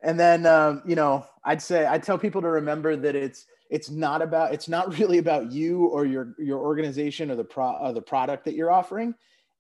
And 0.04 0.20
then, 0.20 0.46
um, 0.46 0.82
you 0.86 0.96
know, 0.96 1.26
I'd 1.46 1.62
say, 1.62 1.88
I 1.88 1.98
tell 1.98 2.18
people 2.18 2.42
to 2.42 2.50
remember 2.50 2.96
that 2.98 3.16
it's, 3.16 3.46
it's 3.70 3.90
not 3.90 4.22
about, 4.22 4.54
it's 4.54 4.68
not 4.68 5.00
really 5.00 5.18
about 5.18 5.52
you 5.52 5.86
or 5.88 6.06
your, 6.06 6.36
your 6.38 6.60
organization 6.60 7.32
or 7.32 7.36
the 7.36 7.44
pro 7.44 7.72
or 7.78 7.94
the 7.94 8.02
product 8.02 8.46
that 8.46 8.54
you're 8.54 8.70
offering. 8.72 9.16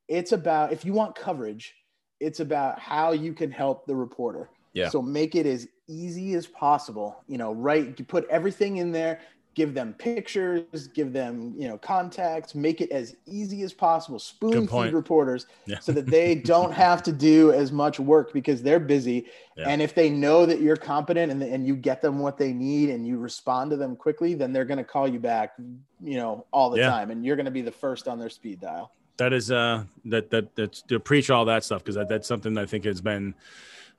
It's 0.09 0.33
about, 0.33 0.73
if 0.73 0.83
you 0.83 0.93
want 0.93 1.15
coverage, 1.15 1.73
it's 2.19 2.41
about 2.41 2.77
how 2.77 3.13
you 3.13 3.33
can 3.33 3.51
help 3.51 3.87
the 3.87 3.95
reporter. 3.95 4.49
Yeah. 4.73 4.89
So 4.89 5.01
make 5.01 5.33
it 5.35 5.45
as 5.45 5.67
easy 5.87 6.33
as 6.33 6.45
possible. 6.45 7.23
You 7.27 7.37
know, 7.37 7.53
right? 7.53 7.97
You 7.97 8.05
put 8.05 8.27
everything 8.29 8.77
in 8.77 8.91
there, 8.91 9.21
give 9.55 9.73
them 9.73 9.93
pictures, 9.93 10.87
give 10.93 11.13
them, 11.13 11.53
you 11.57 11.67
know, 11.67 11.77
contacts, 11.77 12.55
make 12.55 12.81
it 12.81 12.91
as 12.91 13.15
easy 13.25 13.61
as 13.63 13.73
possible. 13.73 14.17
Spoon 14.19 14.67
feed 14.67 14.93
reporters 14.93 15.45
Yeah. 15.65 15.79
so 15.79 15.91
that 15.91 16.07
they 16.07 16.35
don't 16.53 16.71
have 16.73 17.03
to 17.03 17.11
do 17.11 17.51
as 17.51 17.71
much 17.71 17.99
work 17.99 18.33
because 18.33 18.63
they're 18.63 18.79
busy. 18.79 19.27
Yeah. 19.55 19.69
And 19.69 19.81
if 19.81 19.93
they 19.93 20.09
know 20.09 20.45
that 20.45 20.59
you're 20.61 20.75
competent 20.75 21.31
and, 21.31 21.43
and 21.43 21.67
you 21.67 21.75
get 21.75 22.01
them 22.01 22.19
what 22.19 22.37
they 22.37 22.51
need 22.53 22.89
and 22.89 23.05
you 23.07 23.17
respond 23.17 23.71
to 23.71 23.77
them 23.77 23.95
quickly, 23.95 24.33
then 24.33 24.53
they're 24.53 24.65
going 24.65 24.79
to 24.79 24.83
call 24.83 25.07
you 25.07 25.19
back, 25.19 25.53
you 26.01 26.17
know, 26.17 26.45
all 26.51 26.69
the 26.69 26.79
Yeah. 26.79 26.89
time. 26.89 27.11
And 27.11 27.23
you're 27.23 27.35
going 27.35 27.45
to 27.45 27.51
be 27.51 27.61
the 27.61 27.71
first 27.71 28.07
on 28.07 28.17
their 28.19 28.29
speed 28.29 28.59
dial. 28.61 28.91
That 29.17 29.31
is 29.31 29.51
uh 29.51 29.83
that 30.05 30.31
that 30.31 30.55
that's 30.55 30.81
to 30.83 30.99
preach 30.99 31.29
all 31.29 31.45
that 31.45 31.63
stuff 31.63 31.83
because 31.83 31.93
that, 31.93 32.09
that's 32.09 32.27
something 32.27 32.55
that 32.55 32.61
I 32.61 32.65
think 32.65 32.83
has 32.85 32.99
been 32.99 33.35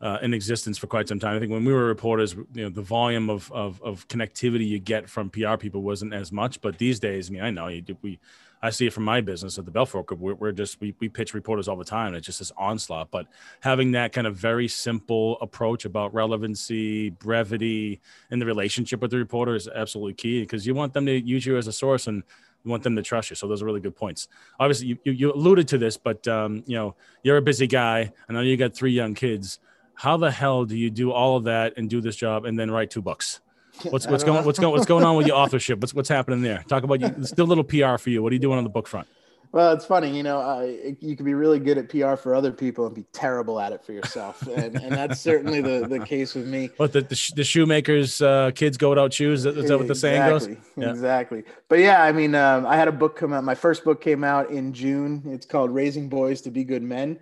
uh, 0.05 0.19
in 0.21 0.35
existence 0.35 0.77
for 0.77 0.87
quite 0.87 1.09
some 1.09 1.19
time. 1.19 1.35
I 1.35 1.41
think 1.41 1.51
when 1.51 1.65
we 1.65 1.73
were 1.73 1.87
reporters, 1.87 2.35
you 2.35 2.65
know, 2.65 2.69
the 2.69 2.83
volume 2.83 3.31
of, 3.31 3.51
of 3.51 3.83
of 3.83 4.07
connectivity 4.07 4.69
you 4.69 4.79
get 4.79 5.09
from 5.09 5.31
PR 5.31 5.57
people 5.57 5.81
wasn't 5.81 6.13
as 6.13 6.31
much. 6.31 6.61
But 6.61 6.77
these 6.77 7.01
days, 7.01 7.31
I 7.31 7.33
mean, 7.33 7.43
I 7.43 7.51
know 7.51 7.69
you 7.69 7.83
we, 8.03 8.21
I 8.63 8.69
see 8.69 8.87
it 8.87 8.93
from 8.93 9.05
my 9.05 9.23
business 9.23 9.59
at 9.59 9.65
the 9.65 9.71
Belfort 9.71 10.05
Group. 10.05 10.21
We're, 10.21 10.35
we're 10.35 10.53
just 10.53 10.79
we, 10.79 10.95
we 11.01 11.09
pitch 11.09 11.33
reporters 11.33 11.69
all 11.69 11.77
the 11.77 11.87
time. 11.87 12.15
It's 12.15 12.27
just 12.27 12.39
this 12.39 12.53
onslaught. 12.59 13.11
But 13.11 13.27
having 13.61 13.93
that 13.93 14.13
kind 14.13 14.27
of 14.27 14.37
very 14.37 14.69
simple 14.69 15.39
approach 15.41 15.87
about 15.87 16.13
relevancy, 16.13 17.09
brevity, 17.09 18.03
and 18.31 18.43
the 18.43 18.47
relationship 18.47 19.01
with 19.01 19.11
the 19.11 19.17
reporter 19.17 19.55
is 19.55 19.69
absolutely 19.69 20.15
key 20.15 20.41
because 20.41 20.67
you 20.67 20.75
want 20.75 20.93
them 20.93 21.07
to 21.07 21.19
use 21.19 21.47
you 21.47 21.57
as 21.57 21.67
a 21.67 21.73
source 21.73 22.09
and 22.09 22.23
you 22.63 22.71
want 22.71 22.83
them 22.83 22.95
to 22.97 23.03
trust 23.03 23.31
you. 23.31 23.37
So 23.37 23.49
those 23.49 23.63
are 23.63 23.67
really 23.67 23.81
good 23.81 23.97
points. 23.97 24.29
Obviously, 24.61 24.99
you, 25.05 25.13
you, 25.13 25.33
alluded 25.33 25.67
to 25.69 25.79
this, 25.79 25.97
but 25.97 26.29
um, 26.29 26.63
you 26.67 26.77
know, 26.77 26.95
you're 27.23 27.39
a 27.39 27.43
busy 27.43 27.67
guy. 27.67 28.13
I 28.29 28.33
know 28.35 28.41
you 28.41 28.59
got 28.59 28.75
three 28.75 28.93
young 28.93 29.15
kids. 29.15 29.61
How 29.95 30.17
the 30.17 30.31
hell 30.31 30.65
do 30.65 30.77
you 30.77 30.91
do 30.91 31.13
all 31.13 31.37
of 31.37 31.45
that 31.45 31.75
and 31.77 31.89
do 31.89 32.01
this 32.01 32.17
job 32.17 32.45
and 32.45 32.59
then 32.59 32.71
write 32.71 32.91
two 32.91 33.03
books? 33.03 33.41
What's 33.83 34.07
what's 34.07 34.23
going 34.23 34.41
know. 34.41 34.47
what's 34.47 34.59
going 34.59 34.73
what's 34.73 34.87
going 34.87 35.05
on 35.05 35.17
with 35.17 35.27
your 35.27 35.37
authorship? 35.43 35.81
What's 35.81 35.95
what's 35.95 36.09
happening 36.09 36.43
there? 36.43 36.65
Talk 36.69 36.85
about 36.85 37.01
you. 37.01 37.25
Still 37.25 37.47
a 37.47 37.51
little 37.53 37.65
PR 37.65 37.97
for 37.97 38.11
you. 38.11 38.23
What 38.23 38.31
are 38.33 38.35
you 38.35 38.41
doing 38.41 38.59
on 38.59 38.65
the 38.65 38.71
book 38.71 38.87
front? 38.87 39.09
Well, 39.55 39.73
it's 39.73 39.85
funny, 39.85 40.11
you 40.11 40.25
know, 40.25 40.41
uh, 40.41 40.63
you 40.99 41.15
can 41.15 41.25
be 41.25 41.33
really 41.33 41.61
good 41.61 41.79
at 41.79 41.89
PR 41.89 42.17
for 42.17 42.35
other 42.35 42.51
people 42.51 42.87
and 42.87 42.95
be 42.95 43.05
terrible 43.13 43.61
at 43.61 43.71
it 43.71 43.85
for 43.85 43.93
yourself. 43.93 44.43
And, 44.49 44.75
and 44.75 44.91
that's 44.91 45.21
certainly 45.21 45.61
the, 45.61 45.87
the 45.87 46.01
case 46.01 46.35
with 46.35 46.49
me. 46.49 46.71
But 46.77 46.93
the 46.93 47.03
the, 47.03 47.15
sh- 47.15 47.31
the 47.37 47.45
shoemakers 47.45 48.21
uh, 48.21 48.51
kids 48.53 48.77
go 48.77 48.91
without 48.91 49.13
shoes? 49.13 49.47
Is 49.47 49.55
that, 49.55 49.57
is 49.57 49.69
that 49.69 49.79
what 49.79 49.87
the 49.87 49.95
saying 49.95 50.29
goes? 50.29 50.47
Exactly, 50.49 50.83
Yeah. 50.83 50.91
Exactly. 50.91 51.45
But 51.69 51.79
yeah, 51.79 52.03
I 52.03 52.11
mean, 52.11 52.35
um, 52.35 52.67
I 52.67 52.75
had 52.75 52.89
a 52.89 52.93
book 52.93 53.15
come 53.15 53.33
out. 53.33 53.45
My 53.45 53.55
first 53.55 53.85
book 53.85 54.01
came 54.01 54.25
out 54.25 54.51
in 54.51 54.73
June. 54.73 55.23
It's 55.27 55.47
called 55.47 55.73
Raising 55.73 56.09
Boys 56.09 56.41
to 56.41 56.51
Be 56.51 56.65
Good 56.65 56.83
Men. 56.83 57.21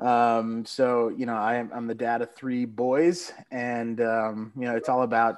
Um, 0.00 0.64
so, 0.64 1.08
you 1.10 1.26
know, 1.26 1.36
I 1.36 1.56
am, 1.56 1.70
I'm 1.74 1.86
the 1.86 1.94
dad 1.94 2.22
of 2.22 2.34
three 2.34 2.64
boys 2.64 3.32
and, 3.50 4.00
um, 4.00 4.52
you 4.56 4.62
know, 4.62 4.74
it's 4.76 4.88
all 4.88 5.02
about 5.02 5.36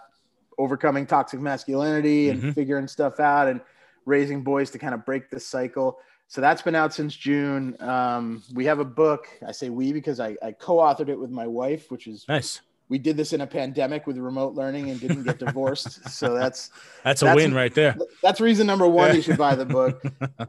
overcoming 0.58 1.06
toxic 1.06 1.40
masculinity 1.40 2.30
and 2.30 2.38
Mm-hmm. 2.38 2.52
figuring 2.52 2.86
stuff 2.86 3.18
out 3.20 3.48
and 3.48 3.60
raising 4.06 4.42
boys 4.44 4.70
to 4.70 4.78
kind 4.78 4.94
of 4.94 5.04
break 5.04 5.30
this 5.30 5.46
cycle. 5.46 5.98
So 6.28 6.40
that's 6.40 6.62
been 6.62 6.74
out 6.74 6.94
since 6.94 7.14
June. 7.14 7.76
Um, 7.80 8.42
we 8.54 8.64
have 8.66 8.78
a 8.78 8.84
book. 8.84 9.26
I 9.46 9.52
say 9.52 9.68
we 9.68 9.92
because 9.92 10.20
I, 10.20 10.36
I 10.42 10.52
co-authored 10.52 11.08
it 11.08 11.18
with 11.18 11.30
my 11.30 11.46
wife, 11.46 11.90
which 11.90 12.06
is 12.06 12.24
Nice. 12.28 12.60
We 12.92 12.98
did 12.98 13.16
this 13.16 13.32
in 13.32 13.40
a 13.40 13.46
pandemic 13.46 14.06
with 14.06 14.18
remote 14.18 14.52
learning 14.54 14.90
and 14.90 15.00
didn't 15.00 15.22
get 15.22 15.38
divorced. 15.38 16.06
so 16.10 16.34
that's 16.40 16.68
That's 17.02 17.22
a 17.22 17.24
That's 17.24 17.36
win 17.36 17.54
right 17.54 17.74
there. 17.74 17.96
that's 18.22 18.38
reason 18.38 18.66
number 18.66 18.86
one 18.86 19.16
you 19.16 19.22
should 19.22 19.38
buy 19.38 19.54
the 19.54 19.64
book. 19.78 20.02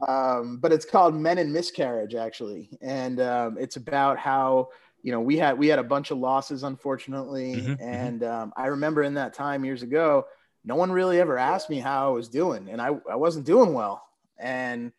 Um, 0.06 0.58
but 0.58 0.70
it's 0.70 0.84
called 0.84 1.14
Men 1.14 1.38
in 1.38 1.52
Miscarriage, 1.52 2.14
actually, 2.14 2.68
and 2.82 3.18
um, 3.20 3.56
it's 3.58 3.76
about 3.76 4.18
how 4.18 4.68
you 5.02 5.10
know 5.12 5.20
we 5.20 5.38
had 5.38 5.58
we 5.58 5.68
had 5.68 5.78
a 5.78 5.88
bunch 5.94 6.10
of 6.10 6.18
losses, 6.18 6.62
unfortunately, 6.64 7.50
Mhm, 7.56 7.66
mhm. 7.66 7.80
and 7.80 8.22
um, 8.24 8.52
I 8.56 8.66
remember 8.66 9.02
in 9.04 9.14
that 9.14 9.32
time 9.32 9.64
years 9.64 9.82
ago, 9.82 10.26
no 10.66 10.74
one 10.76 10.92
really 10.92 11.18
ever 11.20 11.38
asked 11.38 11.70
me 11.70 11.78
how 11.80 12.08
I 12.08 12.12
was 12.20 12.28
doing, 12.28 12.68
and 12.70 12.78
I 12.80 12.88
I 13.10 13.16
wasn't 13.16 13.46
doing 13.46 13.72
well, 13.72 13.96
and 14.38 14.92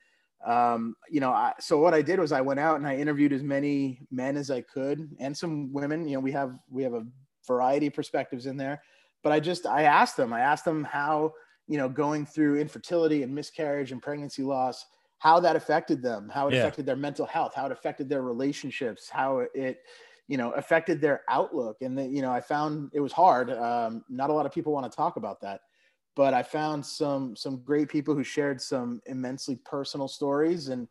um, 0.45 0.95
you 1.09 1.19
know, 1.21 1.31
I, 1.31 1.53
so 1.59 1.79
what 1.79 1.93
I 1.95 2.01
did 2.03 2.19
was 2.19 2.31
I 2.31 2.41
went 2.41 2.59
out 2.59 2.75
and 2.77 2.87
I 2.87 2.95
interviewed 2.97 3.33
as 3.33 3.41
many 3.41 3.99
men 4.11 4.37
as 4.37 4.49
I 4.51 4.61
could 4.61 4.97
and 5.19 5.35
some 5.35 5.73
women. 5.73 6.07
You 6.07 6.15
know, 6.15 6.23
we 6.27 6.31
have 6.33 6.51
we 6.69 6.83
have 6.83 6.93
a 6.93 7.03
variety 7.47 7.87
of 7.87 7.93
perspectives 7.93 8.45
in 8.45 8.57
there, 8.57 8.81
but 9.23 9.31
I 9.31 9.39
just 9.39 9.65
I 9.65 9.83
asked 9.83 10.17
them. 10.17 10.33
I 10.33 10.41
asked 10.41 10.65
them 10.65 10.83
how 10.83 11.33
you 11.67 11.77
know 11.77 11.89
going 11.89 12.25
through 12.25 12.59
infertility 12.59 13.23
and 13.23 13.33
miscarriage 13.33 13.91
and 13.91 14.01
pregnancy 14.01 14.43
loss, 14.43 14.85
how 15.19 15.39
that 15.39 15.55
affected 15.55 16.01
them, 16.01 16.29
how 16.29 16.47
it 16.47 16.53
Yeah. 16.53 16.53
affected 16.53 16.85
their 16.85 16.95
mental 16.95 17.25
health, 17.25 17.53
how 17.55 17.65
it 17.65 17.71
affected 17.71 18.09
their 18.09 18.21
relationships, 18.21 19.09
how 19.09 19.39
it 19.53 19.79
you 20.27 20.37
know 20.37 20.51
affected 20.51 21.01
their 21.01 21.23
outlook. 21.29 21.77
And 21.81 21.97
that 21.97 22.09
you 22.09 22.21
know 22.21 22.31
I 22.31 22.41
found 22.41 22.91
it 22.93 22.99
was 22.99 23.11
hard. 23.13 23.49
Um, 23.51 24.03
not 24.09 24.29
a 24.29 24.33
lot 24.33 24.45
of 24.45 24.51
people 24.51 24.73
want 24.73 24.91
to 24.91 24.95
talk 24.95 25.17
about 25.17 25.41
that 25.41 25.61
but 26.15 26.33
I 26.33 26.43
found 26.43 26.85
some 26.85 27.35
some 27.35 27.61
great 27.63 27.89
people 27.89 28.15
who 28.15 28.23
shared 28.23 28.61
some 28.61 29.01
immensely 29.05 29.57
personal 29.57 30.07
stories 30.07 30.69
and 30.69 30.87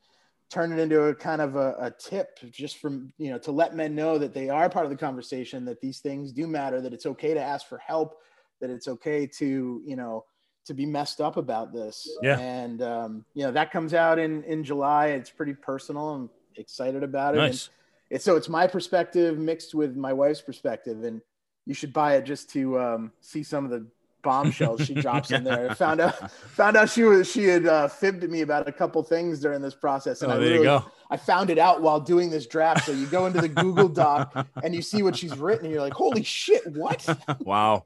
turned 0.50 0.72
it 0.72 0.78
into 0.78 1.02
a 1.04 1.14
kind 1.14 1.40
of 1.40 1.56
a, 1.56 1.74
a 1.80 1.90
tip 1.90 2.38
just 2.50 2.78
from 2.78 3.12
you 3.18 3.30
know 3.30 3.38
to 3.38 3.50
let 3.50 3.74
men 3.74 3.94
know 3.94 4.18
that 4.18 4.34
they 4.34 4.48
are 4.48 4.68
part 4.68 4.84
of 4.84 4.90
the 4.90 4.96
conversation 4.96 5.64
that 5.64 5.80
these 5.80 6.00
things 6.00 6.32
do 6.32 6.46
matter 6.46 6.80
that 6.80 6.92
it's 6.92 7.06
okay 7.06 7.34
to 7.34 7.40
ask 7.40 7.68
for 7.68 7.78
help 7.78 8.16
that 8.60 8.70
it's 8.70 8.88
okay 8.88 9.26
to 9.26 9.82
you 9.84 9.96
know 9.96 10.24
to 10.64 10.74
be 10.74 10.86
messed 10.86 11.20
up 11.20 11.36
about 11.36 11.72
this. 11.72 12.08
Yeah. 12.22 12.38
and 12.38 12.82
um, 12.82 13.24
you 13.34 13.44
know 13.44 13.52
that 13.52 13.70
comes 13.70 13.94
out 13.94 14.18
in 14.18 14.42
in 14.44 14.64
July. 14.64 15.08
It's 15.08 15.30
pretty 15.30 15.54
personal. 15.54 16.08
I'm 16.10 16.30
excited 16.56 17.02
about 17.02 17.34
it. 17.34 17.38
And 17.38 17.48
Nice. 17.48 17.70
it's 18.10 18.24
so 18.24 18.36
it's 18.36 18.48
my 18.48 18.66
perspective 18.66 19.38
mixed 19.38 19.74
with 19.74 19.96
my 19.96 20.12
wife's 20.12 20.40
perspective. 20.40 21.04
And 21.04 21.20
you 21.66 21.74
should 21.74 21.92
buy 21.92 22.16
it 22.16 22.24
just 22.24 22.50
to 22.50 22.78
um, 22.78 23.12
see 23.20 23.42
some 23.42 23.64
of 23.64 23.70
the 23.70 23.86
bombshells 24.24 24.84
she 24.84 24.94
drops 24.94 25.30
in 25.30 25.44
there. 25.44 25.70
I 25.70 25.74
found 25.74 26.00
out 26.00 26.30
found 26.32 26.76
out 26.76 26.90
she 26.90 27.04
was 27.04 27.30
she 27.30 27.44
had 27.44 27.66
uh, 27.66 27.86
fibbed 27.88 28.24
at 28.24 28.30
me 28.30 28.40
about 28.40 28.66
a 28.66 28.72
couple 28.72 29.02
things 29.04 29.38
during 29.40 29.60
this 29.62 29.74
process 29.74 30.22
and 30.22 30.32
Oh, 30.32 30.36
I 30.36 30.38
there 30.38 30.48
you 30.54 30.58
literally- 30.60 30.80
go. 30.80 30.90
I 31.10 31.16
found 31.18 31.50
it 31.50 31.58
out 31.58 31.82
while 31.82 32.00
doing 32.00 32.30
this 32.30 32.46
draft. 32.46 32.86
So 32.86 32.92
you 32.92 33.06
go 33.06 33.26
into 33.26 33.40
the 33.40 33.48
Google 33.48 33.88
Doc 33.88 34.34
and 34.64 34.74
you 34.74 34.82
see 34.82 35.02
what 35.04 35.14
she's 35.14 35.36
written 35.38 35.66
and 35.66 35.72
you're 35.72 35.82
like 35.82 35.92
holy 35.92 36.24
shit 36.24 36.66
what? 36.74 37.06
Wow, 37.40 37.84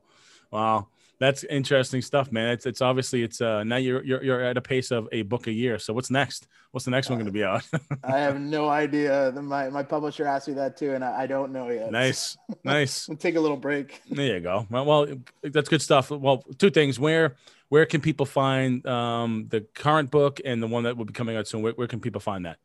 wow, 0.51 0.87
that's 1.21 1.43
interesting 1.45 2.01
stuff, 2.03 2.31
man. 2.31 2.51
It's 2.51 2.65
it's 2.67 2.81
obviously 2.81 3.23
it's 3.23 3.41
uh 3.41 3.65
now 3.65 3.77
you're 3.77 4.05
you're 4.05 4.23
you're 4.23 4.41
at 4.41 4.57
a 4.57 4.61
pace 4.61 4.91
of 4.91 5.09
a 5.13 5.23
book 5.23 5.47
a 5.47 5.53
year. 5.53 5.79
So 5.79 5.93
what's 5.93 6.11
next? 6.11 6.47
What's 6.71 6.85
the 6.85 6.91
next 6.91 7.09
one 7.09 7.19
going 7.19 7.27
to 7.27 7.33
be 7.33 7.45
out? 7.45 7.65
I 8.05 8.19
have 8.19 8.41
no 8.41 8.69
idea 8.69 9.33
my 9.43 9.69
my 9.71 9.83
publisher 9.83 10.27
asked 10.27 10.49
me 10.49 10.55
that 10.55 10.77
too 10.77 10.93
and 10.95 11.05
I, 11.05 11.23
I 11.23 11.27
don't 11.27 11.53
know 11.53 11.69
yet 11.71 11.91
nice, 11.91 12.37
nice. 12.63 13.09
I'll 13.09 13.17
take 13.27 13.37
a 13.37 13.41
little 13.41 13.57
break 13.57 14.01
There 14.11 14.37
you 14.37 14.41
go. 14.41 14.67
Well, 14.71 14.85
well, 14.85 15.07
that's 15.43 15.69
good 15.69 15.83
stuff. 15.83 16.11
Well, 16.11 16.45
two 16.59 16.71
things. 16.71 17.01
Where 17.01 17.35
where 17.69 17.85
can 17.87 18.01
people 18.01 18.27
find 18.27 18.87
um 18.87 19.47
the 19.49 19.63
current 19.75 20.11
book 20.11 20.41
and 20.45 20.63
the 20.63 20.67
one 20.69 20.85
that 20.85 20.97
will 20.97 21.05
be 21.05 21.13
coming 21.13 21.37
out 21.37 21.49
soon? 21.49 21.63
Where, 21.63 21.73
where 21.73 21.89
can 21.89 22.01
people 22.01 22.21
find 22.21 22.47
that? 22.47 22.59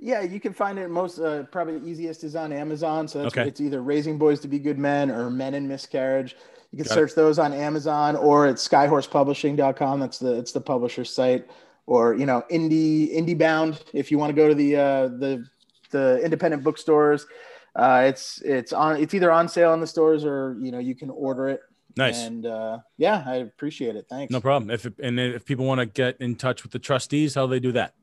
Yeah, 0.00 0.22
you 0.22 0.38
can 0.38 0.52
find 0.52 0.78
it 0.78 0.88
most 0.90 1.18
uh, 1.18 1.42
probably 1.50 1.78
the 1.80 1.86
easiest 1.88 2.22
is 2.22 2.36
on 2.36 2.52
Amazon. 2.52 3.08
So 3.08 3.22
that's, 3.22 3.36
Okay. 3.36 3.48
it's 3.48 3.60
either 3.60 3.82
Raising 3.82 4.16
Boys 4.16 4.38
to 4.40 4.48
Be 4.48 4.60
Good 4.60 4.78
Men 4.78 5.10
or 5.10 5.28
Men 5.28 5.54
in 5.54 5.66
Miscarriage. 5.66 6.36
You 6.72 6.78
can 6.78 6.84
Got 6.84 6.92
it. 6.92 6.94
search 6.94 7.14
those 7.14 7.38
on 7.38 7.52
Amazon 7.52 8.16
or 8.16 8.46
at 8.46 8.56
skyhorsepublishing.com. 8.56 10.00
That's 10.00 10.18
the 10.18 10.34
it's 10.34 10.52
the 10.52 10.60
publisher's 10.60 11.10
site. 11.10 11.48
Or 11.86 12.14
you 12.14 12.26
know, 12.26 12.44
indie 12.50 13.16
IndieBound 13.16 13.82
if 13.94 14.10
you 14.10 14.18
want 14.18 14.30
to 14.30 14.34
go 14.34 14.48
to 14.48 14.54
the 14.54 14.76
uh, 14.76 15.08
the 15.08 15.46
the 15.90 16.20
independent 16.22 16.62
bookstores. 16.62 17.26
Uh, 17.74 18.04
it's 18.06 18.42
it's 18.42 18.72
on 18.72 19.00
it's 19.00 19.14
either 19.14 19.32
on 19.32 19.48
sale 19.48 19.72
in 19.72 19.80
the 19.80 19.86
stores 19.86 20.24
or 20.24 20.56
you 20.60 20.70
know 20.70 20.78
you 20.78 20.94
can 20.94 21.08
order 21.08 21.48
it. 21.48 21.60
Nice. 21.96 22.26
And 22.26 22.44
uh, 22.44 22.78
yeah, 22.98 23.24
I 23.26 23.36
appreciate 23.36 23.96
it. 23.96 24.06
Thanks. 24.10 24.30
No 24.30 24.40
problem. 24.40 24.70
If 24.70 24.86
and 25.02 25.18
if 25.18 25.46
people 25.46 25.64
want 25.64 25.80
to 25.80 25.86
get 25.86 26.20
in 26.20 26.36
touch 26.36 26.62
with 26.62 26.72
the 26.72 26.78
trustees, 26.78 27.34
how 27.34 27.46
do 27.46 27.50
they 27.50 27.60
do 27.60 27.72
that? 27.72 27.94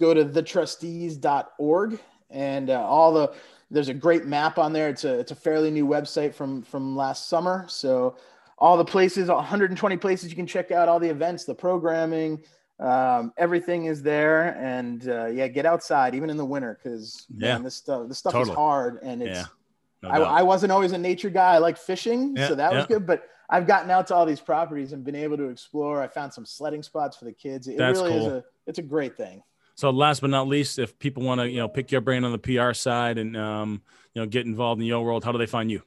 go 0.00 0.14
to 0.14 0.24
the 0.24 0.42
thetrustees.org 0.42 1.98
and 2.30 2.70
uh, 2.70 2.84
all 2.84 3.12
the 3.12 3.32
there's 3.70 3.88
a 3.88 3.94
great 3.94 4.24
map 4.26 4.58
on 4.58 4.72
there 4.72 4.88
it's 4.88 5.04
a 5.04 5.18
it's 5.18 5.32
a 5.32 5.34
fairly 5.34 5.70
new 5.70 5.86
website 5.86 6.34
from 6.34 6.62
from 6.62 6.96
last 6.96 7.28
summer 7.28 7.64
so 7.68 8.16
all 8.58 8.76
the 8.76 8.84
places 8.84 9.28
120 9.28 9.96
places 9.96 10.30
you 10.30 10.36
can 10.36 10.46
check 10.46 10.70
out 10.70 10.88
all 10.88 11.00
the 11.00 11.08
events 11.08 11.44
the 11.44 11.54
programming 11.54 12.42
um, 12.80 13.32
everything 13.38 13.84
is 13.86 14.02
there 14.02 14.56
and 14.60 15.08
uh, 15.08 15.26
yeah 15.26 15.46
get 15.48 15.64
outside 15.66 16.14
even 16.14 16.28
in 16.30 16.36
the 16.36 16.44
winter 16.44 16.78
because 16.82 17.26
Yeah. 17.36 17.58
this 17.58 17.74
stuff 17.76 18.08
this 18.08 18.18
stuff 18.18 18.32
Totally. 18.32 18.50
is 18.52 18.56
hard 18.56 18.98
and 19.02 19.22
it's 19.22 19.38
Yeah. 19.38 19.44
No 20.02 20.10
I. 20.10 20.40
I 20.40 20.42
wasn't 20.42 20.70
always 20.70 20.92
a 20.92 20.98
nature 20.98 21.30
guy. 21.30 21.54
I 21.54 21.58
like 21.58 21.78
fishing, 21.78 22.34
Yeah, 22.36 22.48
so 22.48 22.54
that 22.56 22.74
was 22.74 22.84
good. 22.84 23.06
But 23.06 23.22
I've 23.48 23.66
gotten 23.66 23.90
out 23.90 24.06
to 24.08 24.14
all 24.14 24.26
these 24.26 24.40
properties 24.40 24.92
and 24.92 25.02
been 25.02 25.14
able 25.14 25.38
to 25.38 25.48
explore. 25.48 26.02
I 26.02 26.08
found 26.08 26.30
some 26.32 26.44
sledding 26.44 26.82
spots 26.82 27.16
for 27.16 27.24
the 27.24 27.32
kids. 27.32 27.68
It 27.68 27.78
That's 27.78 27.98
really 27.98 28.12
is 28.14 28.24
cool. 28.24 28.36
a 28.36 28.44
it's 28.66 28.78
a 28.78 28.82
great 28.82 29.16
thing. 29.16 29.42
So 29.74 29.90
last 29.90 30.20
but 30.20 30.30
not 30.30 30.46
least, 30.48 30.78
if 30.78 30.98
people 30.98 31.22
want 31.24 31.40
to, 31.40 31.48
you 31.50 31.58
know, 31.58 31.68
pick 31.68 31.90
your 31.90 32.00
brain 32.00 32.24
on 32.24 32.32
the 32.32 32.38
PR 32.38 32.72
side 32.72 33.18
and 33.18 33.36
um, 33.36 33.82
you 34.14 34.22
know, 34.22 34.26
get 34.26 34.46
involved 34.46 34.80
in 34.80 34.86
your 34.86 35.04
world, 35.04 35.24
how 35.24 35.32
do 35.32 35.38
they 35.38 35.46
find 35.46 35.70
you? 35.70 35.82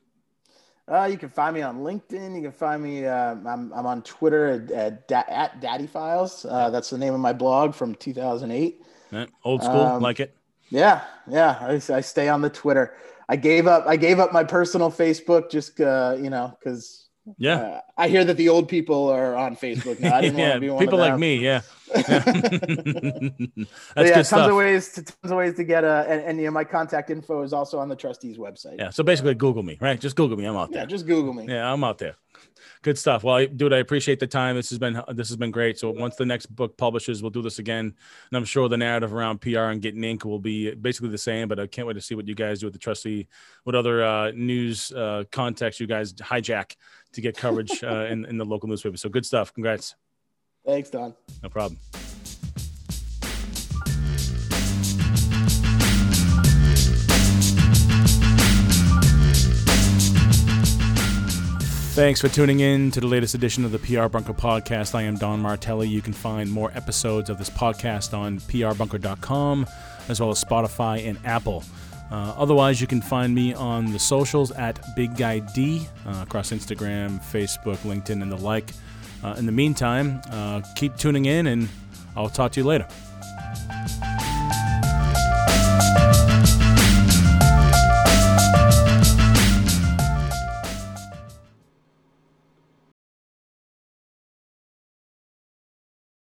Uh, 0.89 1.08
you 1.12 1.17
can 1.17 1.30
find 1.30 1.54
me 1.54 1.62
on 1.62 1.80
LinkedIn. 1.80 2.36
You 2.36 2.41
can 2.43 2.52
find 2.52 2.82
me. 2.82 3.06
Uh, 3.06 3.36
I'm 3.45 3.73
I'm 3.73 3.86
on 3.86 4.02
Twitter 4.04 4.47
at 4.69 4.71
at, 5.12 5.30
at 5.30 5.62
Daddy 5.62 5.88
Files. 5.88 6.45
Uh, 6.45 6.69
that's 6.69 6.89
the 6.89 6.97
name 6.97 7.13
of 7.13 7.19
my 7.19 7.34
blog 7.34 7.76
from 7.76 7.93
2008. 7.95 8.82
Eh, 9.13 9.26
Old 9.43 9.63
school, 9.63 9.82
Um, 9.82 10.02
like 10.02 10.19
it. 10.19 10.36
Yeah, 10.69 11.02
yeah. 11.30 11.58
I, 11.62 11.73
I 11.93 12.02
stay 12.02 12.28
on 12.30 12.41
the 12.41 12.50
Twitter. 12.50 12.95
I 13.30 13.36
gave 13.36 13.67
up. 13.67 13.86
I 13.86 13.97
gave 13.97 14.19
up 14.19 14.32
my 14.32 14.43
personal 14.45 14.89
Facebook 14.91 15.50
just 15.50 15.80
uh, 15.82 16.15
you 16.17 16.30
know 16.30 16.58
because 16.60 17.10
Yeah. 17.38 17.56
uh, 17.56 17.82
I 17.97 18.08
hear 18.08 18.23
that 18.23 18.38
the 18.38 18.47
old 18.47 18.69
people 18.69 19.10
are 19.10 19.36
on 19.36 19.58
Facebook 19.58 20.00
now. 20.00 20.15
I 20.15 20.21
didn't 20.21 20.38
want 20.39 20.47
yeah. 20.47 20.54
to 20.54 20.60
be 20.62 20.69
one 20.69 20.80
People 20.86 21.00
like 21.00 21.19
me. 21.19 21.36
Yeah. 21.38 21.62
Yeah, 23.97 24.13
tons 24.13 24.28
stuff. 24.28 24.50
of 24.50 24.56
ways 24.56 24.91
to 24.93 25.04
tons 25.04 25.32
of 25.32 25.38
ways 25.38 25.56
to 25.56 25.63
get 25.63 25.84
a 25.84 26.06
and, 26.08 26.21
and 26.21 26.39
you 26.39 26.45
know 26.45 26.52
my 26.52 26.63
contact 26.63 27.10
info 27.10 27.41
is 27.43 27.54
also 27.54 27.80
on 27.80 27.89
the 27.89 27.95
trustees 27.95 28.38
website. 28.38 28.78
Yeah. 28.78 28.89
So 28.89 29.04
basically, 29.04 29.36
Google 29.36 29.63
me, 29.63 29.78
right? 29.82 30.00
Just 30.00 30.15
Google 30.15 30.38
me. 30.38 30.45
I'm 30.45 30.56
out 30.56 30.71
there. 30.71 30.82
Yeah, 30.82 30.86
just 30.86 31.06
Google 31.06 31.34
me. 31.34 31.45
Yeah, 31.47 31.71
I'm 31.71 31.84
out 31.84 31.97
there. 31.97 32.15
Good 32.82 32.97
stuff. 32.97 33.23
Well, 33.23 33.36
I- 33.36 33.45
dude, 33.45 33.73
I 33.73 33.78
appreciate 33.78 34.19
the 34.19 34.28
time. 34.28 34.56
This 34.56 34.69
has 34.69 34.80
been 34.80 35.02
this 35.13 35.30
has 35.30 35.38
been 35.38 35.52
great. 35.52 35.80
So 35.80 35.89
once 35.91 36.15
the 36.15 36.26
next 36.26 36.47
book 36.47 36.78
publishes, 36.78 37.21
we'll 37.21 37.32
do 37.32 37.41
this 37.41 37.60
again, 37.60 37.86
and 37.86 38.38
I'm 38.38 38.45
sure 38.45 38.69
the 38.69 38.78
narrative 38.78 39.13
around 39.13 39.41
PR 39.41 39.71
and 39.71 39.82
getting 39.82 40.04
ink 40.04 40.26
will 40.26 40.39
be 40.39 40.73
basically 40.76 41.10
the 41.10 41.17
same. 41.17 41.47
But 41.47 41.60
I 41.60 41.67
can't 41.67 41.88
wait 41.88 41.95
to 41.95 42.02
see 42.02 42.15
what 42.15 42.28
you 42.28 42.36
guys 42.36 42.60
do 42.60 42.67
with 42.67 42.73
the 42.73 42.80
trustee, 42.80 43.28
what 43.63 43.76
other 43.76 44.04
uh, 44.04 44.32
news 44.32 44.91
uh, 44.91 45.23
context 45.32 45.80
you 45.80 45.88
guys 45.88 46.13
hijack 46.13 46.76
to 47.13 47.21
get 47.21 47.38
coverage 47.38 47.84
uh, 47.84 48.06
in 48.10 48.26
in 48.26 48.38
the 48.38 48.45
local 48.45 48.69
newspaper. 48.69 48.97
So 48.97 49.10
good 49.10 49.26
stuff. 49.26 49.54
Congrats. 49.54 49.95
Thanks, 50.68 50.90
Don. 50.90 51.14
No 51.42 51.48
problem. 51.48 51.80
Thanks 61.96 62.20
for 62.22 62.28
tuning 62.28 62.60
in 62.60 62.92
to 62.92 63.00
the 63.00 63.08
latest 63.08 63.34
edition 63.34 63.64
of 63.64 63.72
the 63.72 63.80
PR 63.80 64.08
Bunker 64.08 64.34
podcast. 64.34 64.94
I 64.94 65.04
am 65.04 65.16
Don 65.16 65.40
Martelli. 65.40 65.88
You 65.88 66.02
can 66.02 66.12
find 66.12 66.52
more 66.52 66.70
episodes 66.76 67.30
of 67.30 67.38
this 67.38 67.50
podcast 67.50 68.16
on 68.16 68.40
prbunker.com 68.42 69.66
as 70.10 70.20
well 70.20 70.30
as 70.30 70.44
Spotify 70.44 71.08
and 71.08 71.18
Apple. 71.24 71.64
Uh, 72.12 72.34
otherwise, 72.38 72.80
you 72.82 72.88
can 72.88 73.02
find 73.02 73.34
me 73.34 73.54
on 73.54 73.92
the 73.94 74.00
socials 74.00 74.52
at 74.52 74.80
Big 74.98 75.16
Guy 75.16 75.40
D 75.40 75.88
uh, 76.06 76.24
across 76.28 76.52
Instagram, 76.52 77.24
Facebook, 77.24 77.78
LinkedIn, 77.78 78.22
and 78.22 78.32
the 78.32 78.38
like. 78.38 78.74
Uh, 79.24 79.36
in 79.38 79.46
the 79.46 79.52
meantime, 79.52 80.22
uh, 80.32 80.62
keep 80.76 80.96
tuning 80.96 81.26
in, 81.26 81.48
and 81.48 81.68
I'll 82.16 82.30
talk 82.30 82.52
to 82.54 82.60
you 82.60 82.66
later. 82.66 82.88